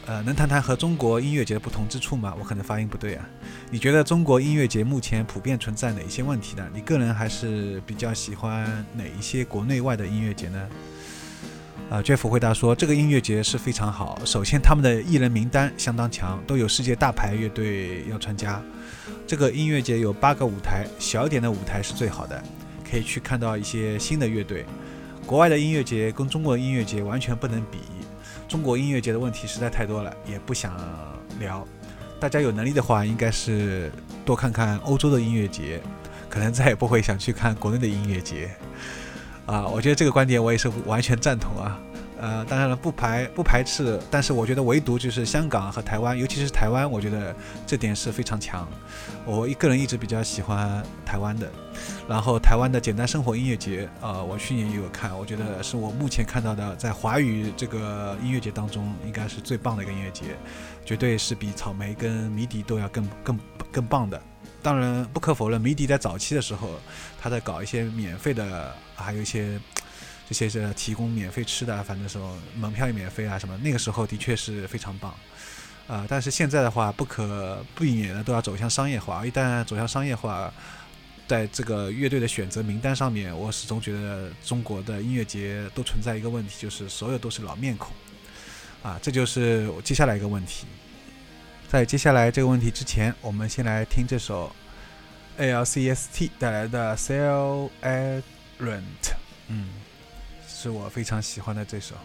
[0.04, 2.34] 呃，能谈谈和中国音乐节的不同之处吗？
[2.36, 3.24] 我可能发音不对啊。
[3.70, 6.68] 你觉得中国音乐节目前普遍存在哪一些问题呢？
[6.74, 10.68] 你个人还是比较喜欢哪一些国内外的音乐节呢？
[11.88, 14.18] 啊，Jeff 回答说，这个音乐节是非常好。
[14.24, 18.60] 首先，他们的艺人名单相当强，都有世界大牌乐队要参加。
[19.24, 22.42] 这个音乐节有八个舞台，小一点的舞台是最好的，
[22.90, 24.64] 可以去看到一些新的乐队。
[25.24, 27.78] 国外的音乐节跟中国的音乐节完全不能比。
[28.48, 30.76] 中国音乐节的问题实在太多了，也不想
[31.38, 31.66] 聊。
[32.20, 33.90] 大家有能力的话，应该是
[34.24, 35.80] 多看看欧洲的音乐节，
[36.28, 38.50] 可能再也不会想去看国内的音乐节。
[39.46, 41.78] 啊，我觉得这个观点我也是完全赞同啊。
[42.22, 47.34] 呃，当然了，不排不排斥，但是我觉得唯独就是香港和台湾，尤其是台湾，我觉得
[47.66, 48.68] 这点是非常强。
[49.24, 51.50] 我一个人一直比较喜欢台湾的，
[52.08, 60.26] 然后台湾的简单生活音乐节，呃，我去年也有看，我觉得是我目前看到的在华语这个音乐节当中，应该是最棒的一个音乐节，
[60.84, 63.36] 绝对是比草莓跟迷笛都要更更
[63.72, 64.22] 更棒的。
[64.62, 66.68] 当然，不可否认，迷笛在早期的时候，
[67.20, 69.58] 他在搞一些免费的，还有一些。
[70.32, 75.14] 这些是提供免费吃的，反正说门票也免费啊什么，那个时候的确是非常棒，
[75.86, 80.50] 啊，但是现在的话不可避免的都要走向商业化，一旦走向商业化，
[81.28, 87.92] 在这个乐队的选择名单上面，我始终觉得中国的音乐节都存在一个问题，就是所有都是老面孔，
[88.82, 90.66] 啊，这就是接下来一个问题。
[91.68, 94.50] 在接下来这个问题之前，我们先来听这首
[95.36, 98.22] A L C S T 带来的 Sell a
[98.58, 99.12] Rent，
[99.48, 99.81] 嗯。
[100.62, 101.96] 是我非常喜欢的这首。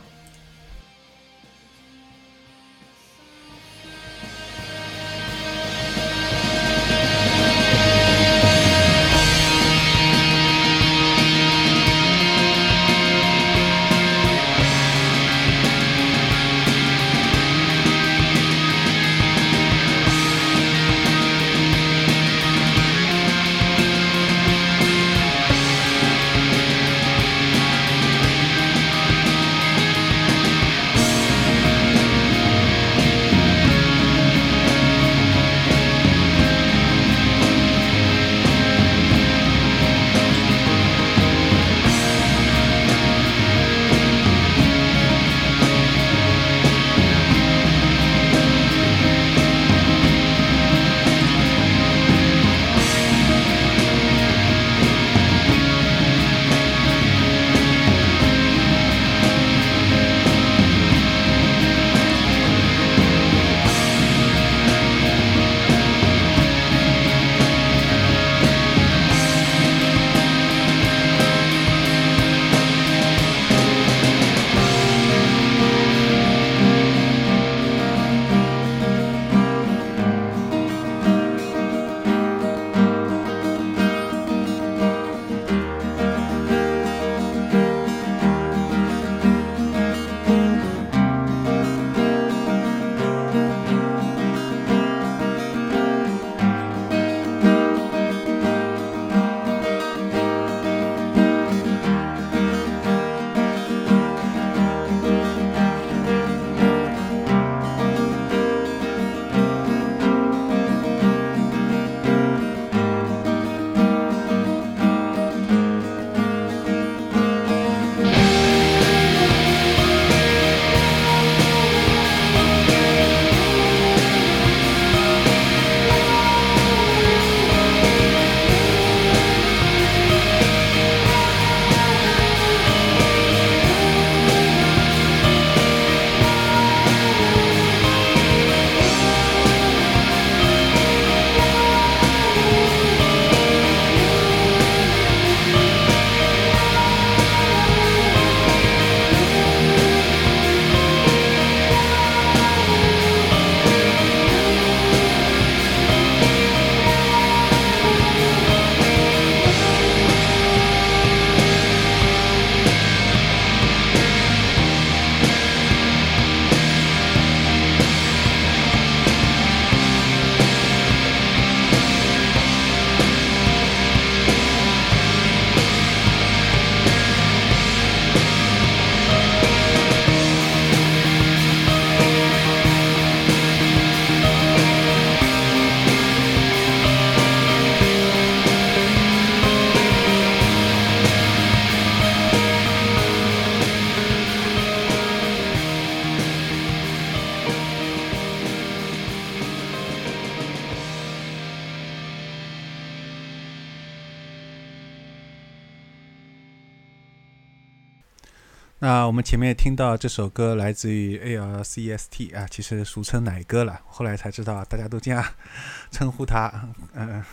[209.07, 213.79] 我们前面听到这首歌来自于 A.L.C.S.T 啊，其实俗称奶哥了。
[213.87, 215.23] 后来才知道大家都这样
[215.89, 216.51] 称呼他。
[216.93, 217.23] 嗯，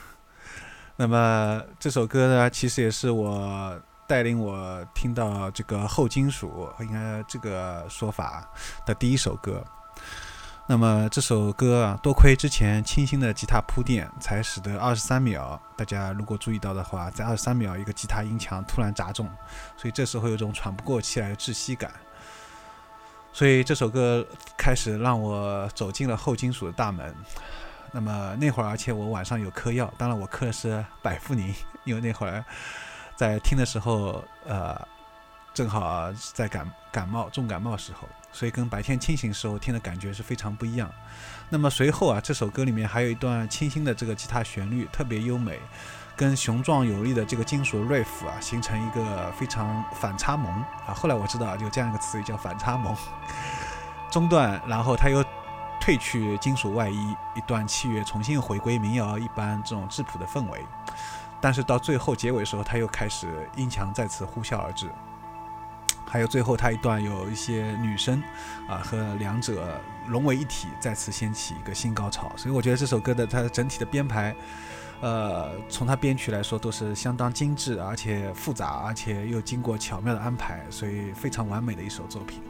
[0.95, 8.49] 那么这首歌呢，其实也是我带领我听到这个后金属，应该这个说法
[8.87, 9.65] 的第一首歌。
[10.67, 15.61] 那么这首歌啊，多亏之前清新的吉他铺垫，才使得二十三秒。
[15.77, 19.29] 大家如果注意到的话，在二十三秒，一个吉他音墙突然砸中，
[19.77, 21.93] 所以这时候有种喘不过气来的窒息感。
[23.31, 27.15] 所以这首歌开始让我走进了后金属的大门。
[27.93, 31.55] 那么那会儿，而且我晚上有嗑药，当然我嗑的是百富宁，
[31.85, 32.43] 因为那会儿
[33.17, 34.81] 在听的时候，呃，
[35.53, 38.09] 正好在感感冒重感冒时候。
[38.35, 40.91] 所以跟白天清醒时候听的感觉是非常不一样。
[41.49, 45.61] 那么随后啊，这首歌里面还有一段清新的这个吉他旋律，特别优美，
[46.17, 50.53] 跟雄壮有力的这个金属 riff 啊，形成一个非常反差萌
[50.85, 50.93] 啊。
[50.93, 52.93] 后来我知道，有这样一个词语叫反差萌。
[54.11, 55.23] 中段，然后他又
[55.81, 60.67] 褪去金属外衣，一段器乐重新回归民谣一般这种质朴的氛围。
[61.41, 64.91] 但是到最后结尾的时候，他又开始音墙再次呼啸而至。
[66.15, 68.23] 还有最后，他一段有一些女声，
[68.69, 72.33] 啊，和两者融为一体，再次掀起一个新高潮。
[72.37, 74.33] 所以我觉得这首歌的它整体的编排，
[75.01, 82.41] 呃，从它编曲来说都是相当精致，而且复杂，而且又经过巧妙的安排，所以非常完美的一首作品。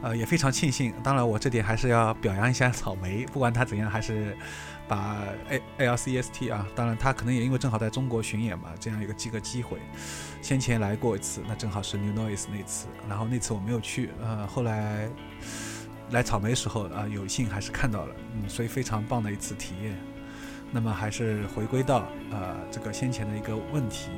[0.00, 0.94] 呃，也非常庆幸。
[1.02, 4.34] 当然，我这点还是要表扬一下草莓，不管他怎样，还是。
[4.88, 9.78] 把 A A L C S T 啊，当然他可能也因为正好在中国巡演嘛，这样一个机个机会，
[10.40, 15.08] 先前来过一次，那正好是 New Noise 那次，然后那次我没有去，呃，后来
[16.10, 19.94] 来草莓时候啊，有幸还是看到了，嗯，所以非常棒的一次体验。
[20.70, 24.10] 那么还是回归到呃这个先前的一个问题，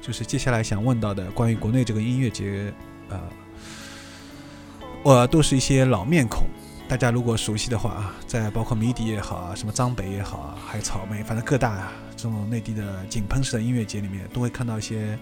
[0.00, 2.72] 就是接下来想问到的关于国内这个音乐节，
[3.08, 3.20] 呃，
[5.02, 6.46] 我都是一些老面孔。
[6.88, 15.18] 大家如果熟悉的话啊，在包括迷笛也好啊，什么张北也好啊，还有草莓，反正各大这种内地的井喷式的音乐节里面，都会看到一些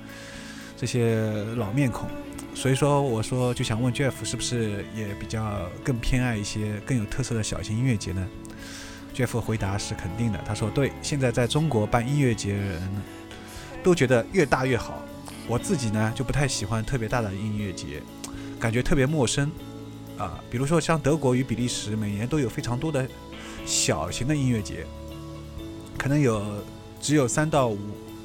[0.76, 2.06] 这些老面孔。
[2.54, 8.26] 所以说，我说就想问 Jeff，是不是也比较更偏爱一些更有特色的小型音乐节呢
[9.14, 13.02] ？Jeff 回答是肯定的，他说对，现在在中国办音乐节的人
[13.82, 15.02] 都觉得越大越好。
[15.48, 18.02] 我自己呢就不太喜欢特别大的音乐节，
[18.60, 19.50] 感觉特别陌生。
[20.18, 23.06] 啊，比如说像德国与比利时，每年都有非常多的
[23.66, 24.86] 小型的音乐节，
[25.98, 26.42] 可能有
[27.00, 27.78] 只有三到五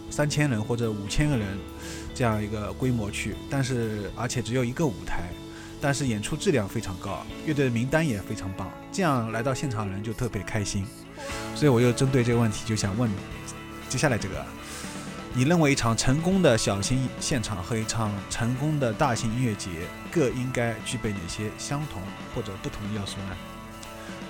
[0.09, 1.57] 三千人或者五千个人
[2.13, 5.29] 这样一个规模去，但是而且只有一个舞台，
[5.81, 10.85] 但是演出质量非常高，乐队的名单也非常棒，这样来到现场的人就特别开心，
[11.55, 13.09] 所以我又针对这个问题就想问
[13.87, 14.45] 接下来这个。
[15.39, 19.69] 你认为一场成功的小型现场和一场成功的大型音乐节
[20.11, 22.01] 各应该具备哪些相同
[22.35, 23.37] 或者不同的要素呢？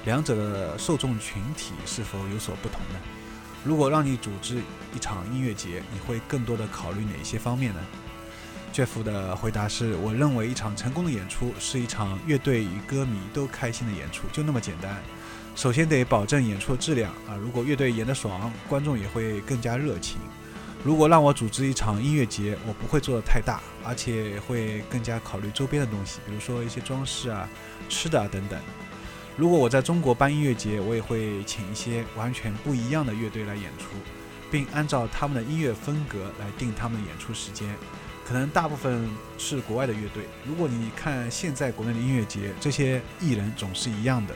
[0.05, 2.99] 两者的受众群体是否有所不同呢？
[3.63, 4.61] 如果让你组织
[4.95, 7.79] 一场音乐节，你会更多的考虑哪些方面呢
[8.71, 14.95] ？Jeff 的回答是：我认为一场成功的演出是一场乐队与歌迷都开心的演出，就那么简单。
[15.55, 20.19] 首先得保证演出的质量啊，如果乐队演得爽，观众也会更加热情。
[20.81, 27.49] 如果让我组织一场音乐节，我不会做的太大，而且会更加考虑周边的东西，比如说一些装饰啊、
[27.89, 28.57] 吃的啊等等。
[29.35, 33.87] 如果我在中国办音乐节，我也会请一些完全不一样的乐队来演出，
[34.49, 37.67] 并按照他们的音乐风格来定他们的演出时间。
[38.25, 40.23] 可能大部分是国外的乐队。
[40.45, 44.33] 如果你看现在国内的音乐节，这些艺人总是一样的，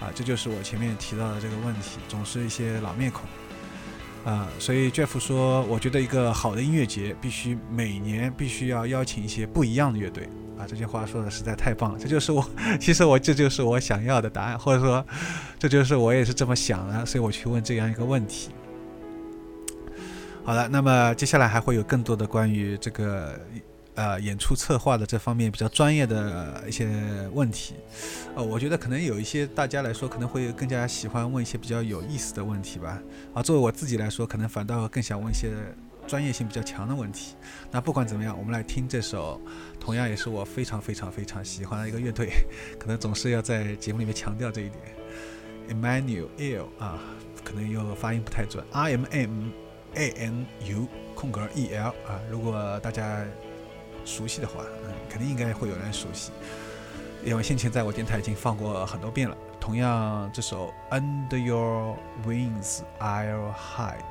[0.00, 3.22] 啊，这就是我前面提到的这个问题，总是一些老面孔。
[4.24, 10.66] 啊，所以 Jeff 说，我觉得一个好的音乐节必须每年必须要邀请一些不一样的乐队啊。
[10.66, 12.48] 这句话说的实在太棒了，这就是我，
[12.80, 15.04] 其实我这就是我想要的答案，或者说，
[15.58, 18.50] 这就是我也是这么想的，所以我去问这样一个问题。
[20.44, 23.40] 好了，那么接下来还会有更多的关于这个。
[23.94, 26.88] 呃，演出策划的这方面比较专业的一些
[27.34, 27.74] 问题，
[28.34, 32.98] 呃，我觉得可能有一些大家来说可能会更加喜欢问一些比较有意思的问题吧。
[33.34, 35.50] 啊，作为我自己来说，可能反倒更想问一些
[36.06, 37.34] 专业性比较强的问题。
[37.70, 39.38] 那不管怎么样，我们来听这首，
[39.78, 42.30] 同样也是我非常非常非常喜欢的一个乐队，
[42.80, 44.82] 可能总是要在节目里面强调这一点。
[45.68, 46.98] Emmanuel 啊，
[47.44, 49.48] 可能又发音不太准，R M M
[49.96, 53.22] A N U 空格 E L 啊，如果大家。
[54.04, 56.32] 熟悉的话，嗯，肯定应该会有人熟悉，
[57.24, 59.36] 因为先前在我电台已经放过很多遍了。
[59.60, 61.96] 同样，这首《Under Your
[62.26, 64.02] Wings I'll Hide》。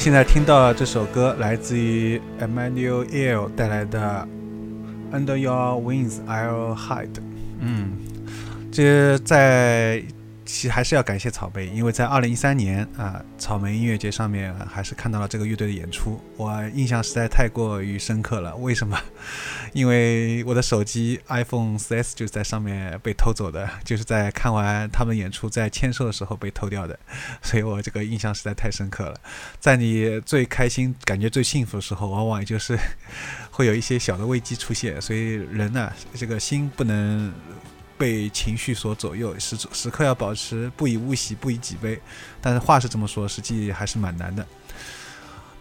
[0.00, 4.26] 现在听到这首歌来自于 Emmanuel L 带来的
[5.14, 7.06] 《Under Your Wings I'll Hide》。
[7.58, 7.98] 嗯，
[8.72, 10.02] 这在。
[10.46, 18.56] 其实还是要感谢草莓，因为在二零一三年啊，草莓音乐节上面还是看到了这个乐队的演出，我印象实在太过于深刻了。
[18.56, 18.98] 为什么？
[19.72, 26.98] 因为我的手机 iPhone 4S 就是在上面被偷走的，就是在看完他们演出在签售的时候被偷掉的，
[27.42, 29.14] 所以我这个印象实在太深刻了。
[29.58, 32.78] 在你最开心、感觉最幸福的时候，往往也就是
[33.50, 37.32] 会有一些小的危机出现，所以人呢，这个心不能。
[38.00, 42.00] 被情绪所左右，时时刻要保持不以物喜，不以己悲。
[42.40, 44.46] 但是话是这么说，实际还是蛮难的。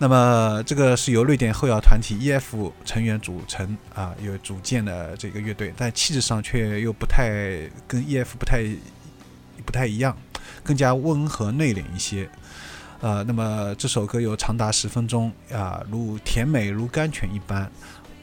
[0.01, 8.63] 那么，这个是由瑞典后摇团体 E.F 成员组成啊，有组建的这个乐队，但气质上却又不太跟 E.F 不太
[9.65, 10.17] 不太一样，
[10.63, 12.29] 更加温和内敛一些。
[13.01, 17.69] 呃，那么这首歌有长达十分钟啊，如甜美如甘泉一般。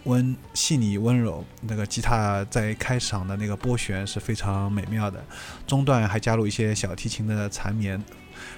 [0.04, 5.20] 温细腻温柔，那个吉他在开场的那个拨弦是非常美妙的，
[5.66, 8.00] 中段还加入一些小提琴的缠绵，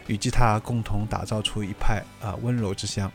[0.06, 3.10] 与吉他共同打造出一派啊温柔之乡。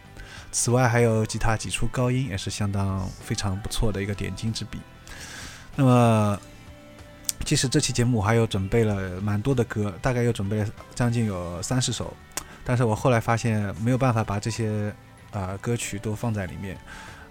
[0.52, 4.80] 此外，还有吉他几处高音也是相当非常不错的一个点睛之笔。
[5.76, 6.40] 那么，
[7.46, 12.14] 其实这期节目我还有准备了蛮多的歌，大概又准备了将近有三十首，
[12.64, 14.94] 但是我后来发现没有办法把这些
[15.32, 16.78] 啊歌曲都放在里面。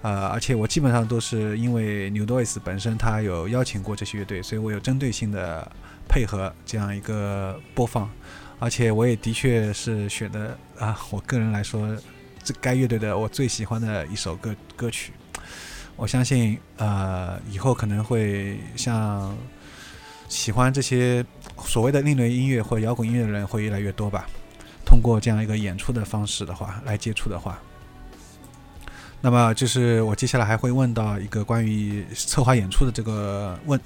[0.02, 5.70] 呃，而且我基本上都是因为 New Noise 本身他有邀请过这些乐队，所以我有针对性的
[6.08, 8.10] 配合这样一个播放，
[8.62, 11.96] 而且我也的确是选的啊，我个人来说，
[12.44, 15.12] 这该乐队的我最喜欢的一首歌歌曲。
[15.96, 19.36] 我相信，呃，以后可能会像
[20.28, 21.26] 喜欢这些
[21.64, 24.28] 所谓的另类音乐或摇滚音乐的人会越来越多吧。
[24.86, 27.58] 通过这样一个演出的方式的话来接触的话。
[29.20, 33.80] 那么就是我接下来还会问到一个关于策划演出的这个问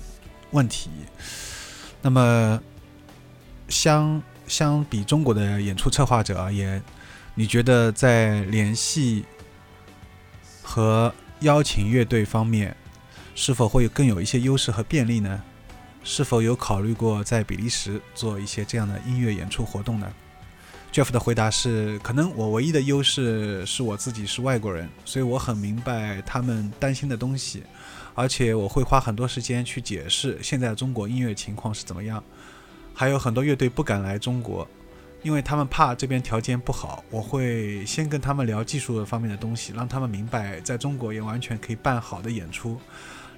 [0.51, 0.91] 问题。
[2.03, 2.61] 那么
[3.71, 6.83] 相相比中国的演出策划者而言，
[7.35, 9.25] 你觉得在联系
[10.63, 12.77] 和邀请乐队方面，
[13.35, 15.43] 是否会有更有一些优势和便利呢？
[16.03, 20.09] 是否有考虑过在比利时做一些这样的音乐演出活动呢
[20.93, 27.65] ？Jeff 的回答是：可能我唯一的优势是我自己是外国人，所以我很明白他们担心的东西，
[28.15, 32.23] 而且我会花很多时间去解释现在中国音乐情况是怎么样。
[32.99, 34.67] 还有很多乐队不敢来中国，
[35.23, 37.05] 因为他们怕这边条件不好。
[37.11, 42.81] 我会先跟他们聊技术方面的东西，让他们明白在中国也完全可以办好的演出，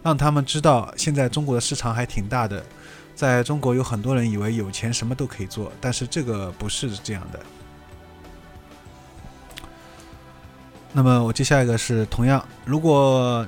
[0.00, 2.64] 让他们知道现在中国的市场还挺大的。
[3.16, 7.40] 在中国有很多人以为有钱什么都可以做，但是这个不是这样的。
[10.92, 13.44] 那么我接下一个是同样，如果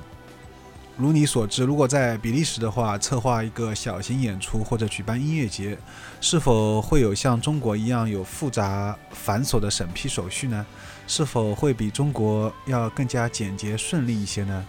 [1.01, 5.75] 如你所知，如果在比利时的话，策划一个小型演出或者举办音乐节，
[6.21, 10.63] 是否会有像中国一样有复杂繁琐的审批手续呢？
[11.07, 14.63] 是否会比中国要更加简洁顺利一些呢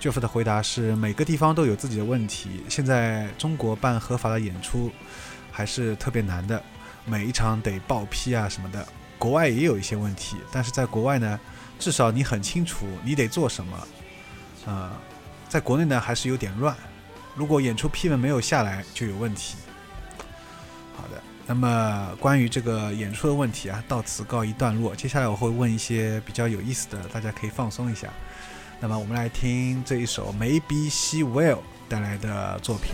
[0.00, 2.62] ？Jeff 的回答是：每个地方都有自己的问题。
[2.68, 4.92] 现在中国办合法的演出
[5.50, 6.62] 还是特别难的，
[7.04, 8.86] 每一场得报批啊什么的。
[9.18, 11.40] 国外也有一些问题，但是在国外呢，
[11.80, 13.88] 至少你很清楚你得做什么。
[14.66, 14.92] 呃，
[15.48, 16.76] 在国内呢还是有点乱。
[17.34, 19.56] 如果演出批文没有下来，就有问题。
[20.96, 24.94] 好的，那么关于这个演出的问题啊，到此告一段落。
[24.94, 28.08] 接下来我会问一些比较有意思的，大家可以放松一下。
[28.80, 32.92] 那么我们来听这一首 Maybe She Will 带来的作品。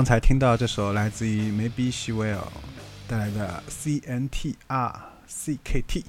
[0.00, 2.40] 刚才听到这首来自于 Maybe She Will
[3.06, 6.06] 带来的 C N T R C K T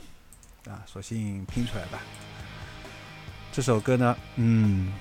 [0.65, 1.99] 啊，索性拼出来吧。
[3.51, 4.93] 这首歌呢，嗯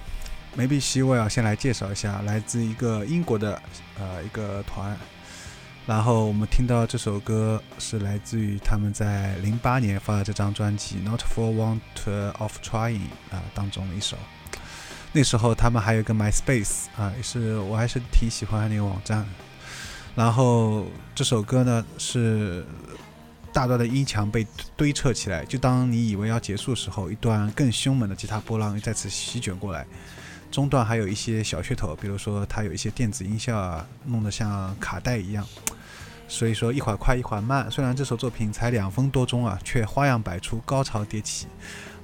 [0.58, 3.62] ，Maybe She Will 先来介绍一下，来自一个英国的
[3.96, 4.98] 呃一个团。
[5.86, 12.98] 然后我们听到这首歌是来自于他们在零八年发的这张专辑《Not for Want of Trying》
[13.32, 14.16] 啊当中的一首。
[15.12, 19.26] 那时候他们还有一个 MySpace 啊，也是我还是挺喜欢那个网站。
[20.14, 22.64] 然后这首歌呢是
[23.52, 24.46] 大段的音墙被
[24.76, 29.84] 堆砌起来，就当你以为要结束的时候，一段更凶猛的吉他波浪再次席卷过来。
[30.50, 35.44] 中段还有一些小噱头，比如说它有一些电子音效啊，弄得像卡带一样。
[36.28, 37.68] 所以说一会儿快一会儿慢。
[37.68, 41.48] 虽然这首作品才两分多钟啊，却花样百出，高潮迭起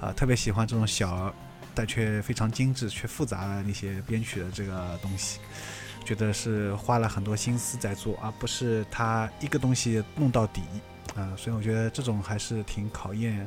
[0.00, 1.32] 啊，特别喜欢这种小。
[1.76, 5.38] 但却非常精致却复杂的那些编曲的这个东西，
[6.06, 10.62] 觉得是花了很多心思在做，而不是他一个东西弄到底
[11.14, 11.36] 啊。
[11.36, 13.46] 所以我觉得这种还是挺考验、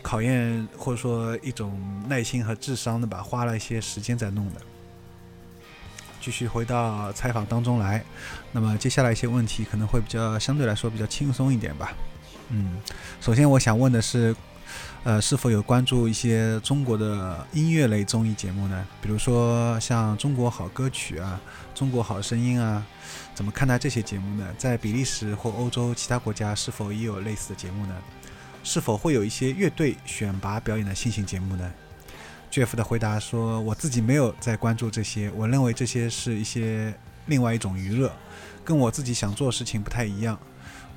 [0.00, 1.76] 考验或者说一种
[2.08, 4.60] 耐心和智商的吧，花了一些时间在弄的。
[6.20, 8.04] 继续回到采访当中来，
[8.52, 11.92] 那么接下来一些问题可能会比较相对来说比较轻松一点吧。
[12.50, 12.80] 嗯，
[13.20, 14.32] 首先我想问的是。
[15.04, 18.86] 呃，是否有关注一些中国的音乐类综艺节目呢？
[19.02, 21.38] 比如说像《中国好歌曲》啊，
[21.78, 22.82] 《中国好声音》啊，
[23.34, 24.48] 怎么看待这些节目呢？
[24.56, 27.94] 在比利时或欧洲其他国家是否也有类似的节目呢？
[28.62, 31.70] 是否会有一些乐队选拔表演的新型节目呢
[32.50, 36.94] ？Jeff 的回答说：“我自己没有在关注这些，我认为这些是一些
[37.26, 38.10] 另外一种娱乐，
[38.64, 40.38] 跟我自己想做事情不太一样。”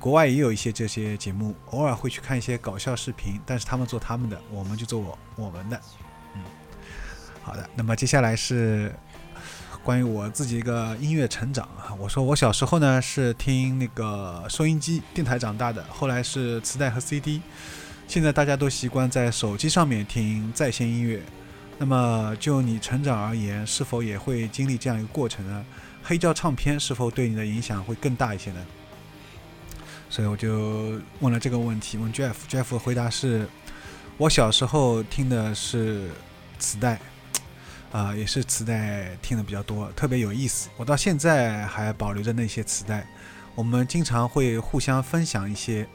[0.00, 5.80] 国外也有一些这些节目，偶尔会去看一些搞笑视频，但是他们做他们的，我们就做我我们的。
[6.34, 6.42] 嗯，
[7.42, 7.68] 好的。
[7.74, 8.94] 那么接下来是
[9.82, 11.92] 关于我自己一个音乐成长啊。
[11.98, 17.42] 我说我小时候呢是听那个收音机、电台长大的，后来是磁带和 CD，
[18.06, 21.20] 现在大家都习惯在手机上面听在线音乐。
[21.76, 25.64] 那么就你成长而言，是否也会经历这样一个过程呢？
[26.02, 28.66] 黑胶唱片是否对你的影响会更大一些呢？
[30.10, 33.46] 所以我就问了这个问题，问 Jeff，Jeff 回答是：
[34.16, 36.10] 我小时候听的是
[36.58, 36.98] 磁带，
[37.92, 40.70] 啊，也是磁带听的比较多，特别有意思。
[40.78, 43.06] 我到现在还保留着那些磁带，
[43.54, 45.86] 我们经常会互相分享一些。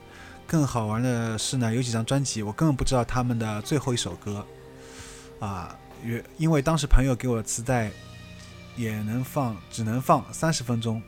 [0.46, 4.46] 更好玩的是呢，有几张专辑我根本不知道他们的最后一首歌，
[5.40, 7.90] 啊，因因为当时朋友给我的磁带
[8.76, 11.02] 也能放，只能放三十分钟，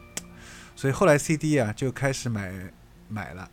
[0.76, 2.51] 所以后来 CD 啊就开始买。
[3.08, 3.49] 买了，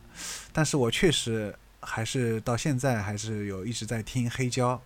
[0.51, 4.81] 但是我确实还是到现在还是有一直在听黑胶，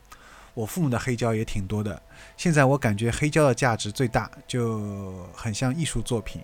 [0.53, 2.01] 我父母的黑胶也挺多的。
[2.35, 6.41] 现在我感觉黑胶的价值最大，就很像艺术作品，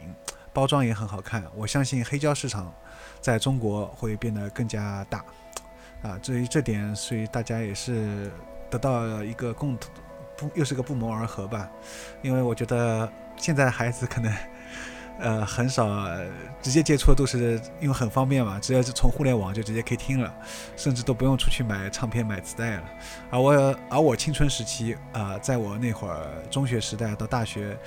[0.53, 1.43] 包装也很好看。
[1.55, 2.74] 我相信黑胶市场
[3.19, 5.26] 在中国会变得更加大，
[6.01, 8.32] 啊，至于这点，所以大家也是
[8.69, 9.91] 得到了一个共同，
[10.38, 11.69] 不又是个不谋而合吧。
[12.21, 14.34] 因为我觉得现在孩子可能。
[15.24, 16.05] 呃，很少
[16.61, 20.34] 直接接触都是因为很方便嘛，只要是从互联网就直接可以听了，
[20.76, 22.84] 甚至都不用出去买唱片、买磁带了。
[23.32, 27.78] 而我，而我青春时期啊，在我那会儿中学时代到大学，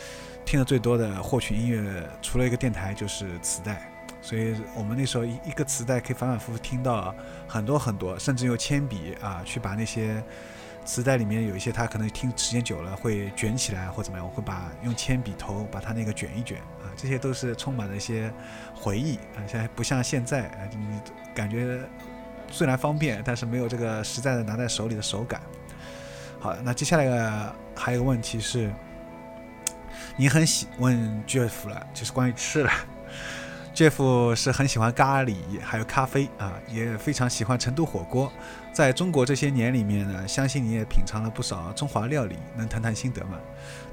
[0.47, 3.87] 听的最多的获取音乐，除了一个电台就是磁带。
[4.22, 7.14] 所以我们那时候一一个磁带可以反反复复听到
[7.47, 10.24] 很多很多，甚至用铅笔啊去把那些。
[10.87, 18.32] 磁带里面有一些，他可能听时间久了会卷起来或怎么样，我会把用铅笔头把它那个卷一卷啊，这些都是充满了一些
[18.72, 19.43] 回忆啊。
[19.49, 21.01] 现在不像现在啊，你
[21.34, 21.80] 感觉
[22.51, 25.43] 虽然方便，但是没有这个实在的拿在手里的手感。
[26.39, 28.72] 好，那接下来还有一个问题是，
[30.16, 32.70] 你很喜问 Jeff 了，就是关于吃的。
[33.74, 38.32] Jeff 是很喜欢咖喱，还有咖啡啊，也非常喜欢成都火锅。
[38.77, 43.39] 在中国这些年里面呢，相信你也品尝了不少中华料理，能谈谈心得吗？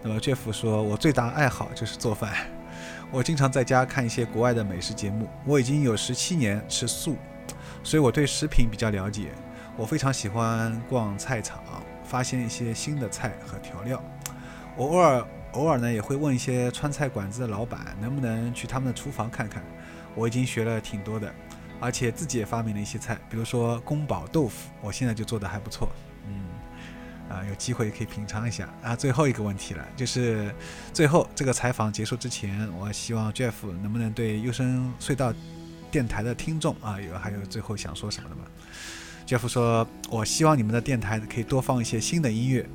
[0.02, 2.34] 那么 Jeff 说：“我最大爱好就是做饭，
[3.10, 5.30] 我经常在家看一些国外的美食节目。
[5.46, 7.16] 我已经有十七年吃素，
[7.82, 9.30] 所以我对食品比较了解。
[9.78, 11.64] 我非常喜欢逛菜场，
[12.04, 14.04] 发现一些新的菜和调料。
[14.76, 19.64] 我偶尔偶尔呢也会问一些川菜馆子的老板，能不能去他们的厨房看看。
[20.14, 21.34] 我已经学了挺多的。”
[21.84, 25.90] 而且自己也发明了一些菜，比如说宫保豆腐，我现在就做的还不错。
[26.26, 26.46] 嗯，
[27.30, 28.74] 啊，有机会可以品尝一下。
[28.82, 30.56] 啊，最后一个问题了，就是
[30.94, 35.34] 最后这个采访结束之前，我希望 Jeff 能不能对优生隧道
[35.92, 38.44] 电台的听众啊，有还有最后想说什么的吗
[39.28, 42.66] ？Jeff 说：“我希望你们的电台可以多放一些新的音乐。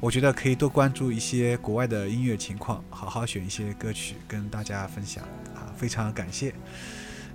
[0.00, 5.22] 我觉得可以多关注一些国外的音乐情况，好好选一些歌曲跟大家分享
[5.54, 5.68] 啊！
[5.76, 6.54] 非常感谢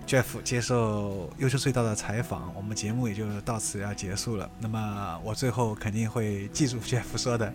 [0.10, 4.50] Jeff 接受优秀隧道的采访，我们节目也就到此要结束了。
[4.60, 7.54] 那么我最后肯定会记住 Jeff 说的，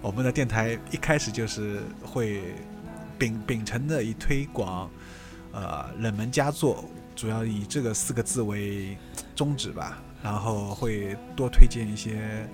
[0.00, 2.42] 我们的电台一开始就是会
[3.16, 4.90] 秉秉承的以推广
[5.52, 6.84] 呃冷门佳作，
[7.14, 8.98] 主要以这个四个字为
[9.36, 12.48] 宗旨吧，然后会多推荐一些。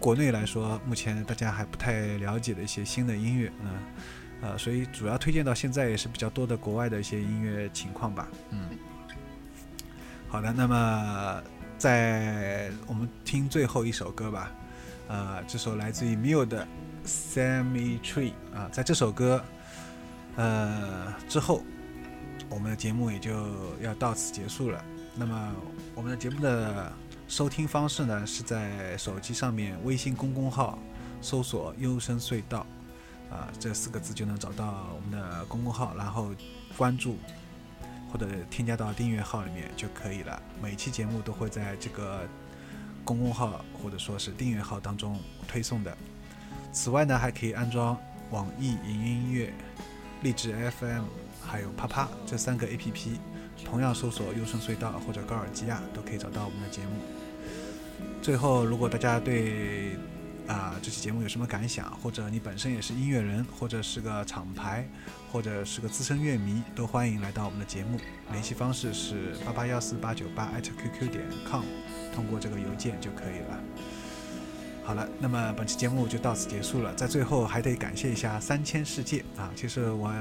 [0.00, 3.70] 国内来说，目前大家还不太了解的一些新的音乐，嗯，
[4.42, 8.70] 呃，所以主要推荐到现在也是比较多的国外的一些音乐情况吧，嗯。
[10.28, 11.42] 好的，那么
[11.78, 14.50] 在我们听最后一首歌吧，
[15.08, 16.66] 呃，这首来自于 Miu 的
[17.08, 19.42] 《Semi Tree》啊，在这首歌
[20.36, 21.62] 呃之后，
[22.48, 23.32] 我们的节目也就
[23.80, 24.84] 要到此结束了。
[25.14, 25.52] 那么
[25.94, 26.92] 我们的节目的。
[27.28, 30.78] 收听方式呢，是在手机上面微信公众号
[31.20, 32.64] 搜索“优声隧道”，
[33.28, 36.30] 啊，这四个字就能找到我们的公众号，然后
[36.76, 37.18] 关注
[38.16, 40.42] 或者添加到订阅号里面就可以了。
[40.62, 42.26] 每期节目都会在这个
[43.04, 45.94] 公众号或者说是订阅号当中推送的。
[46.72, 47.94] 此外呢，还可以安装
[48.30, 49.52] 网易云音乐、
[50.22, 51.04] 荔枝 FM
[51.42, 53.18] 还有啪啪这三个 APP。
[53.66, 57.02] 同样搜索“优胜隧道”或者“高尔基亚”都可以找到我们的节目。
[58.22, 59.94] 最后，如果大家对
[60.46, 64.88] 啊这期节目有什么感想，或者你本身也是音乐人，或者是个厂牌，
[65.32, 67.98] 或者是个资深乐迷，都欢迎来到我们的节目。
[68.30, 71.64] 联系方式是八八幺四八九八 @QQ 点 com，
[72.14, 73.58] 通过这个邮件就可以了。
[74.84, 76.94] 好了，那么本期节目就到此结束了。
[76.94, 80.12] 在最后，还得感谢一下三千世界啊，其实我。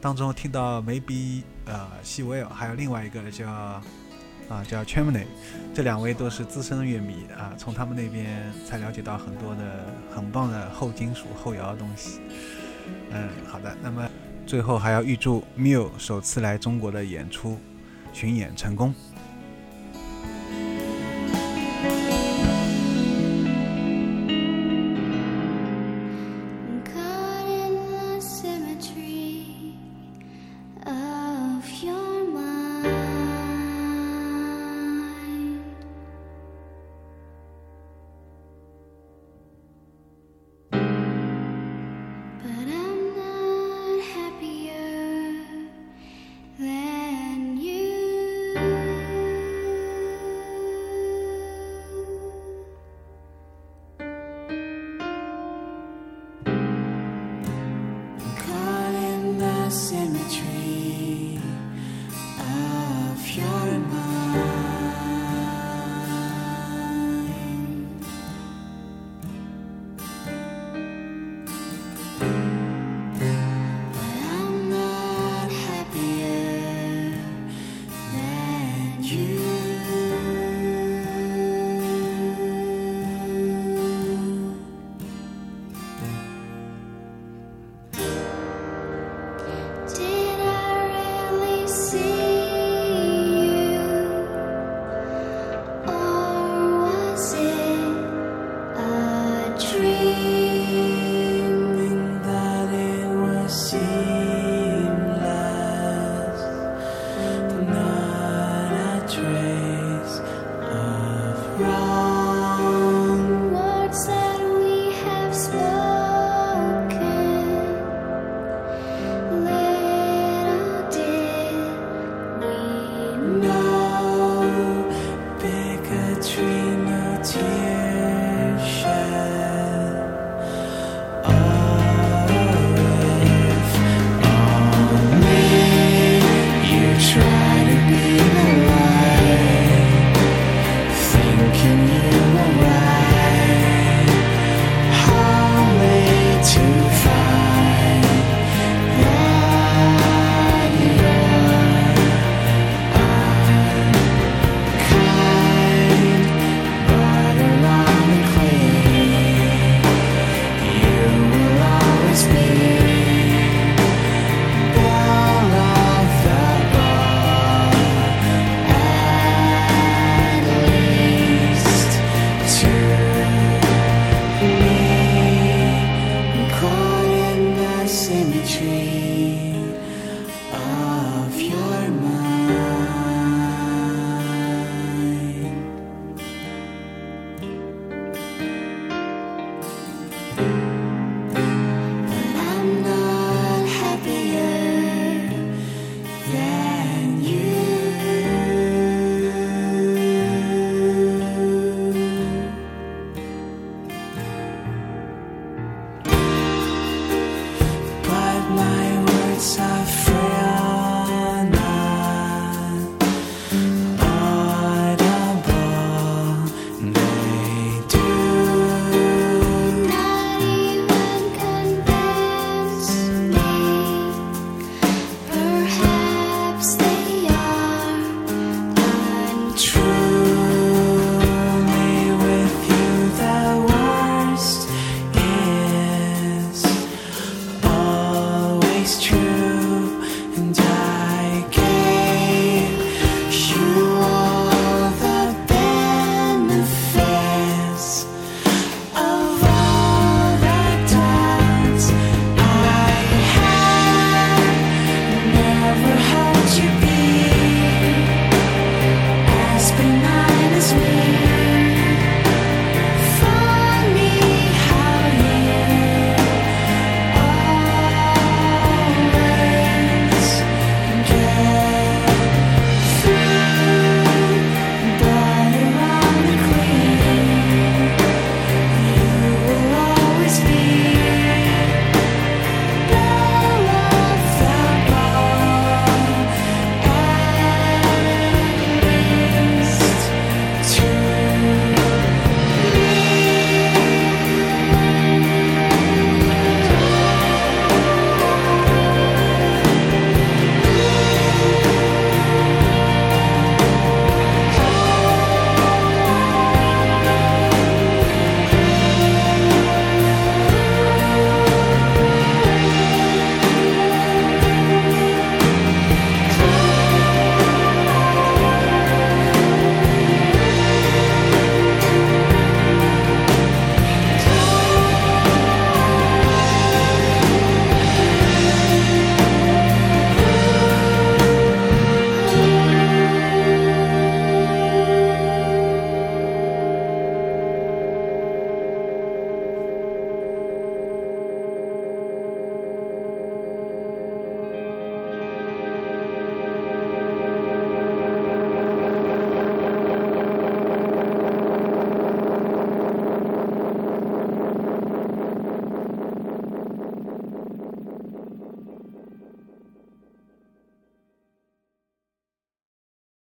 [0.00, 3.80] 当中听到 Maybe 呃西维尔，还有另外一个叫
[4.48, 5.26] 啊叫 c h a m n e y
[5.74, 12.20] 这两位都是资深乐迷啊，从他们那边才了解到很多的很棒的后金属后摇的东西。
[13.10, 14.08] 嗯，好的，那么
[14.46, 17.58] 最后还要预祝 Miu 首次来中国的演出
[18.12, 18.94] 巡演成功。